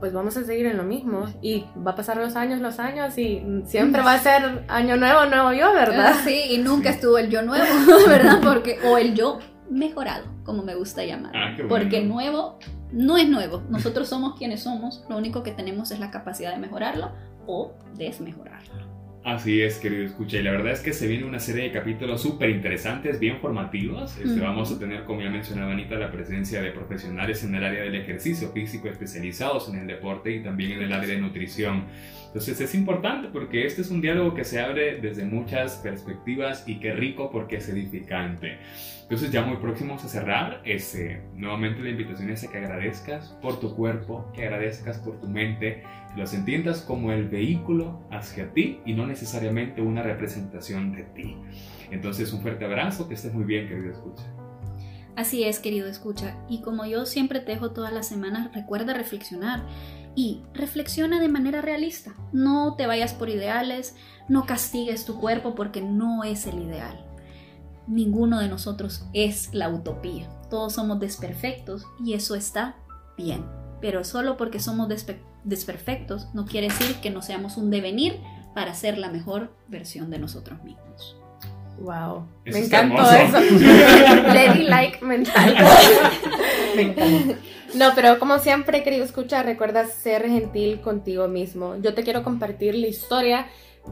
pues 0.00 0.12
vamos 0.12 0.36
a 0.36 0.44
seguir 0.44 0.66
en 0.66 0.78
lo 0.78 0.84
mismo. 0.84 1.26
Y 1.42 1.66
va 1.86 1.90
a 1.92 1.94
pasar 1.94 2.16
los 2.16 2.34
años, 2.34 2.60
los 2.60 2.78
años 2.78 3.16
y 3.18 3.42
siempre 3.66 4.02
va 4.02 4.14
a 4.14 4.18
ser 4.18 4.64
año 4.68 4.96
nuevo, 4.96 5.26
nuevo 5.26 5.52
yo, 5.52 5.72
¿verdad? 5.74 6.14
Sí, 6.24 6.44
y 6.50 6.58
nunca 6.58 6.90
estuvo 6.90 7.18
el 7.18 7.28
yo 7.28 7.42
nuevo, 7.42 7.66
¿verdad? 8.06 8.40
Porque, 8.42 8.78
o 8.84 8.96
el 8.96 9.14
yo 9.14 9.38
mejorado, 9.70 10.26
como 10.44 10.62
me 10.62 10.74
gusta 10.74 11.04
llamar. 11.04 11.36
Ah, 11.36 11.52
bueno. 11.54 11.68
Porque 11.68 12.02
nuevo 12.02 12.58
no 12.92 13.16
es 13.16 13.28
nuevo. 13.28 13.62
Nosotros 13.68 14.08
somos 14.08 14.38
quienes 14.38 14.62
somos. 14.62 15.04
Lo 15.08 15.16
único 15.16 15.42
que 15.42 15.52
tenemos 15.52 15.90
es 15.90 16.00
la 16.00 16.10
capacidad 16.10 16.52
de 16.52 16.58
mejorarlo 16.58 17.12
o 17.46 17.74
desmejorarlo. 17.96 18.86
Así 19.26 19.60
es, 19.60 19.78
querido 19.78 20.04
escucha, 20.04 20.36
y 20.36 20.44
la 20.44 20.52
verdad 20.52 20.70
es 20.70 20.78
que 20.78 20.92
se 20.92 21.08
viene 21.08 21.24
una 21.24 21.40
serie 21.40 21.64
de 21.64 21.72
capítulos 21.72 22.22
súper 22.22 22.48
interesantes, 22.48 23.18
bien 23.18 23.40
formativos. 23.40 24.16
Este. 24.18 24.38
Vamos 24.38 24.70
a 24.70 24.78
tener, 24.78 25.02
como 25.02 25.20
ya 25.20 25.30
mencionaba 25.30 25.72
Anita, 25.72 25.96
la 25.96 26.12
presencia 26.12 26.62
de 26.62 26.70
profesionales 26.70 27.42
en 27.42 27.56
el 27.56 27.64
área 27.64 27.82
del 27.82 27.96
ejercicio 27.96 28.50
físico 28.50 28.86
especializados 28.86 29.68
en 29.68 29.80
el 29.80 29.88
deporte 29.88 30.30
y 30.30 30.44
también 30.44 30.70
en 30.74 30.82
el 30.82 30.92
área 30.92 31.08
de 31.08 31.20
nutrición. 31.20 31.86
Entonces 32.36 32.60
es 32.60 32.74
importante 32.74 33.28
porque 33.32 33.64
este 33.64 33.80
es 33.80 33.90
un 33.90 34.02
diálogo 34.02 34.34
que 34.34 34.44
se 34.44 34.60
abre 34.60 35.00
desde 35.00 35.24
muchas 35.24 35.76
perspectivas 35.76 36.64
y 36.66 36.80
qué 36.80 36.92
rico 36.92 37.30
porque 37.30 37.56
es 37.56 37.68
edificante. 37.70 38.58
Entonces 39.04 39.32
ya 39.32 39.40
muy 39.40 39.56
próximos 39.56 40.04
a 40.04 40.08
cerrar, 40.08 40.60
este, 40.66 41.22
nuevamente 41.34 41.80
la 41.80 41.88
invitación 41.88 42.28
es 42.28 42.44
a 42.44 42.52
que 42.52 42.58
agradezcas 42.58 43.34
por 43.40 43.58
tu 43.58 43.74
cuerpo, 43.74 44.30
que 44.34 44.42
agradezcas 44.42 44.98
por 44.98 45.18
tu 45.18 45.26
mente, 45.26 45.82
que 46.12 46.20
los 46.20 46.34
entiendas 46.34 46.82
como 46.82 47.10
el 47.10 47.26
vehículo 47.26 48.06
hacia 48.10 48.52
ti 48.52 48.80
y 48.84 48.92
no 48.92 49.06
necesariamente 49.06 49.80
una 49.80 50.02
representación 50.02 50.92
de 50.94 51.04
ti. 51.04 51.38
Entonces 51.90 52.34
un 52.34 52.42
fuerte 52.42 52.66
abrazo, 52.66 53.08
que 53.08 53.14
estés 53.14 53.32
muy 53.32 53.44
bien, 53.44 53.66
querido 53.66 53.92
escucha. 53.92 54.24
Así 55.16 55.44
es, 55.44 55.58
querido 55.58 55.88
escucha. 55.88 56.36
Y 56.50 56.60
como 56.60 56.84
yo 56.84 57.06
siempre 57.06 57.40
te 57.40 57.52
dejo 57.52 57.70
todas 57.70 57.94
las 57.94 58.06
semanas, 58.06 58.52
recuerda 58.52 58.92
reflexionar. 58.92 59.64
Y 60.16 60.42
reflexiona 60.54 61.20
de 61.20 61.28
manera 61.28 61.60
realista. 61.60 62.14
No 62.32 62.74
te 62.76 62.86
vayas 62.88 63.12
por 63.14 63.28
ideales, 63.28 63.94
no 64.28 64.46
castigues 64.46 65.04
tu 65.04 65.20
cuerpo 65.20 65.54
porque 65.54 65.82
no 65.82 66.24
es 66.24 66.46
el 66.46 66.58
ideal. 66.62 67.04
Ninguno 67.86 68.40
de 68.40 68.48
nosotros 68.48 69.04
es 69.12 69.50
la 69.54 69.68
utopía. 69.68 70.28
Todos 70.50 70.72
somos 70.72 70.98
desperfectos 70.98 71.84
y 72.04 72.14
eso 72.14 72.34
está 72.34 72.76
bien. 73.16 73.44
Pero 73.80 74.02
solo 74.04 74.36
porque 74.36 74.58
somos 74.58 74.88
despe- 74.88 75.20
desperfectos 75.44 76.28
no 76.34 76.46
quiere 76.46 76.68
decir 76.68 76.96
que 76.96 77.10
no 77.10 77.20
seamos 77.22 77.56
un 77.58 77.70
devenir 77.70 78.18
para 78.54 78.74
ser 78.74 78.96
la 78.98 79.10
mejor 79.10 79.52
versión 79.68 80.10
de 80.10 80.18
nosotros 80.18 80.62
mismos. 80.64 81.16
Wow. 81.78 82.26
Eso 82.46 82.58
me 82.58 82.64
encantó 82.64 83.02
hermoso. 83.12 83.36
eso. 83.38 83.54
Lady 84.34 84.62
like 84.64 85.04
mental. 85.04 85.54
me 86.74 86.82
encanta. 86.82 87.34
No, 87.74 87.90
pero 87.94 88.18
como 88.18 88.38
siempre, 88.38 88.82
querido 88.82 89.04
escuchar, 89.04 89.44
recuerda 89.44 89.86
ser 89.86 90.28
gentil 90.28 90.80
contigo 90.80 91.28
mismo. 91.28 91.76
Yo 91.76 91.94
te 91.94 92.02
quiero 92.02 92.22
compartir 92.22 92.74
la 92.74 92.86
historia 92.86 93.46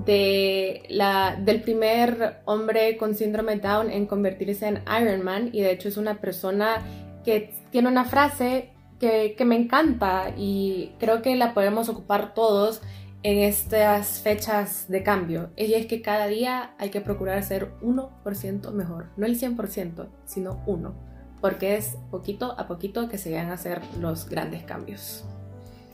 de 0.05 0.83
la, 0.89 1.37
del 1.41 1.61
primer 1.61 2.41
hombre 2.45 2.97
con 2.97 3.15
síndrome 3.15 3.57
Down 3.57 3.91
en 3.91 4.07
convertirse 4.07 4.67
en 4.67 4.83
Iron 5.01 5.23
Man 5.23 5.51
y 5.53 5.61
de 5.61 5.73
hecho 5.73 5.89
es 5.89 5.97
una 5.97 6.21
persona 6.21 6.83
que 7.25 7.55
tiene 7.71 7.89
una 7.89 8.05
frase 8.05 8.71
que, 8.99 9.35
que 9.37 9.45
me 9.45 9.57
encanta 9.57 10.33
y 10.37 10.93
creo 10.99 11.23
que 11.23 11.37
la 11.37 11.55
podemos 11.55 11.89
ocupar 11.89 12.35
todos 12.35 12.81
en 13.23 13.39
estas 13.39 14.21
fechas 14.21 14.87
de 14.89 15.03
cambio. 15.03 15.51
Y 15.57 15.73
es 15.73 15.87
que 15.87 16.03
cada 16.03 16.27
día 16.27 16.75
hay 16.79 16.91
que 16.91 17.01
procurar 17.01 17.43
ser 17.43 17.73
1% 17.81 18.71
mejor, 18.73 19.11
no 19.17 19.27
el 19.27 19.41
100%, 19.41 20.09
sino 20.27 20.63
uno, 20.67 20.95
porque 21.44 21.76
es 21.76 21.98
poquito 22.11 22.54
a 22.59 22.66
poquito 22.66 23.07
que 23.07 23.18
se 23.18 23.30
van 23.30 23.50
a 23.50 23.52
hacer 23.52 23.83
los 24.00 24.26
grandes 24.26 24.62
cambios. 24.62 25.26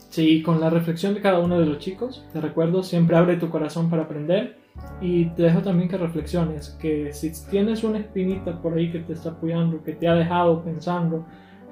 Sí, 0.09 0.41
con 0.41 0.61
la 0.61 0.69
reflexión 0.69 1.13
de 1.13 1.19
cada 1.19 1.39
uno 1.39 1.59
de 1.59 1.65
los 1.65 1.79
chicos, 1.79 2.25
te 2.31 2.39
recuerdo, 2.39 2.83
siempre 2.83 3.17
abre 3.17 3.35
tu 3.35 3.49
corazón 3.49 3.89
para 3.89 4.03
aprender 4.03 4.55
y 5.01 5.25
te 5.31 5.43
dejo 5.43 5.59
también 5.59 5.89
que 5.89 5.97
reflexiones, 5.97 6.69
que 6.79 7.11
si 7.11 7.33
tienes 7.49 7.83
una 7.83 7.97
espinita 7.97 8.61
por 8.61 8.75
ahí 8.75 8.93
que 8.93 8.99
te 8.99 9.11
está 9.11 9.31
apoyando, 9.31 9.83
que 9.83 9.91
te 9.91 10.07
ha 10.07 10.13
dejado 10.13 10.63
pensando 10.63 11.25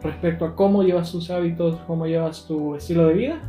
respecto 0.03 0.43
a 0.43 0.57
cómo 0.57 0.83
llevas 0.83 1.13
tus 1.13 1.29
hábitos, 1.29 1.77
cómo 1.87 2.05
llevas 2.05 2.45
tu 2.45 2.75
estilo 2.75 3.07
de 3.07 3.13
vida, 3.13 3.39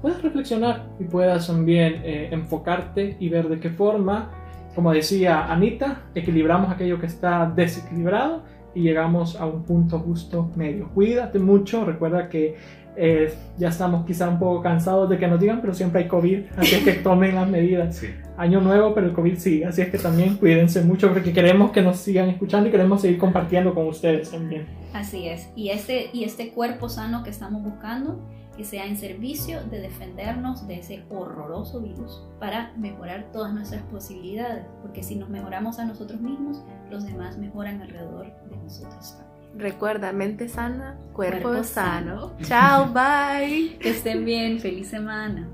puedes 0.00 0.22
reflexionar 0.22 0.86
y 1.00 1.04
puedas 1.06 1.48
también 1.48 1.94
eh, 2.04 2.28
enfocarte 2.30 3.16
y 3.18 3.28
ver 3.28 3.48
de 3.48 3.58
qué 3.58 3.70
forma, 3.70 4.30
como 4.76 4.92
decía 4.92 5.52
Anita, 5.52 6.02
equilibramos 6.14 6.70
aquello 6.70 7.00
que 7.00 7.06
está 7.06 7.52
desequilibrado 7.56 8.53
y 8.74 8.82
llegamos 8.82 9.36
a 9.36 9.46
un 9.46 9.62
punto 9.62 9.98
justo 10.00 10.50
medio. 10.56 10.88
Cuídate 10.94 11.38
mucho, 11.38 11.84
recuerda 11.84 12.28
que 12.28 12.56
eh, 12.96 13.34
ya 13.58 13.68
estamos 13.68 14.06
quizá 14.06 14.28
un 14.28 14.38
poco 14.38 14.62
cansados 14.62 15.08
de 15.10 15.18
que 15.18 15.26
nos 15.26 15.40
digan, 15.40 15.60
pero 15.60 15.74
siempre 15.74 16.02
hay 16.02 16.08
COVID, 16.08 16.40
así 16.56 16.76
es 16.76 16.84
que 16.84 16.92
tomen 17.02 17.34
las 17.34 17.48
medidas. 17.48 17.96
Sí. 17.96 18.08
Año 18.36 18.60
nuevo, 18.60 18.94
pero 18.94 19.06
el 19.06 19.12
COVID 19.12 19.36
sigue, 19.36 19.64
así 19.64 19.82
es 19.82 19.90
que 19.90 19.98
también 19.98 20.36
cuídense 20.36 20.82
mucho 20.82 21.12
porque 21.12 21.32
queremos 21.32 21.70
que 21.70 21.82
nos 21.82 21.98
sigan 21.98 22.28
escuchando 22.28 22.68
y 22.68 22.72
queremos 22.72 23.00
seguir 23.00 23.18
compartiendo 23.18 23.74
con 23.74 23.86
ustedes 23.86 24.30
también. 24.30 24.66
Así 24.92 25.28
es. 25.28 25.48
Y 25.56 25.70
este, 25.70 26.10
y 26.12 26.24
este 26.24 26.50
cuerpo 26.50 26.88
sano 26.88 27.22
que 27.22 27.30
estamos 27.30 27.62
buscando, 27.62 28.20
que 28.56 28.64
sea 28.64 28.86
en 28.86 28.96
servicio 28.96 29.64
de 29.64 29.80
defendernos 29.80 30.66
de 30.66 30.78
ese 30.78 31.04
horroroso 31.10 31.80
virus 31.80 32.22
para 32.38 32.72
mejorar 32.76 33.30
todas 33.32 33.52
nuestras 33.52 33.82
posibilidades. 33.84 34.64
Porque 34.82 35.02
si 35.02 35.16
nos 35.16 35.28
mejoramos 35.28 35.78
a 35.78 35.84
nosotros 35.84 36.20
mismos, 36.20 36.62
los 36.90 37.04
demás 37.04 37.38
mejoran 37.38 37.82
alrededor 37.82 38.26
de 38.48 38.56
nosotros 38.56 39.16
también. 39.18 39.34
Recuerda, 39.56 40.12
mente 40.12 40.48
sana, 40.48 40.98
cuerpo, 41.12 41.48
Cuerpo 41.48 41.64
sano. 41.64 42.32
Chao, 42.42 42.86
bye. 42.92 43.78
Que 43.78 43.90
estén 43.90 44.24
bien, 44.24 44.58
feliz 44.60 44.88
semana. 44.88 45.48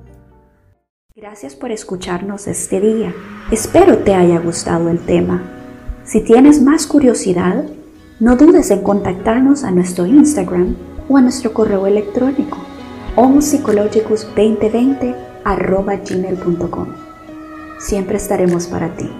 Gracias 1.14 1.54
por 1.54 1.70
escucharnos 1.70 2.46
este 2.46 2.80
día. 2.80 3.12
Espero 3.50 3.98
te 3.98 4.14
haya 4.14 4.38
gustado 4.38 4.88
el 4.88 5.00
tema. 5.00 5.42
Si 6.04 6.24
tienes 6.24 6.62
más 6.62 6.86
curiosidad, 6.86 7.64
no 8.20 8.36
dudes 8.36 8.70
en 8.70 8.82
contactarnos 8.82 9.64
a 9.64 9.70
nuestro 9.70 10.06
Instagram 10.06 10.76
o 11.08 11.16
a 11.18 11.20
nuestro 11.20 11.52
correo 11.52 11.86
electrónico 11.86 12.69
homoPsychologicus2020 13.16 15.14
arroba 15.44 15.96
gmail.com. 15.96 16.88
Siempre 17.78 18.16
estaremos 18.16 18.66
para 18.66 18.94
ti. 18.96 19.10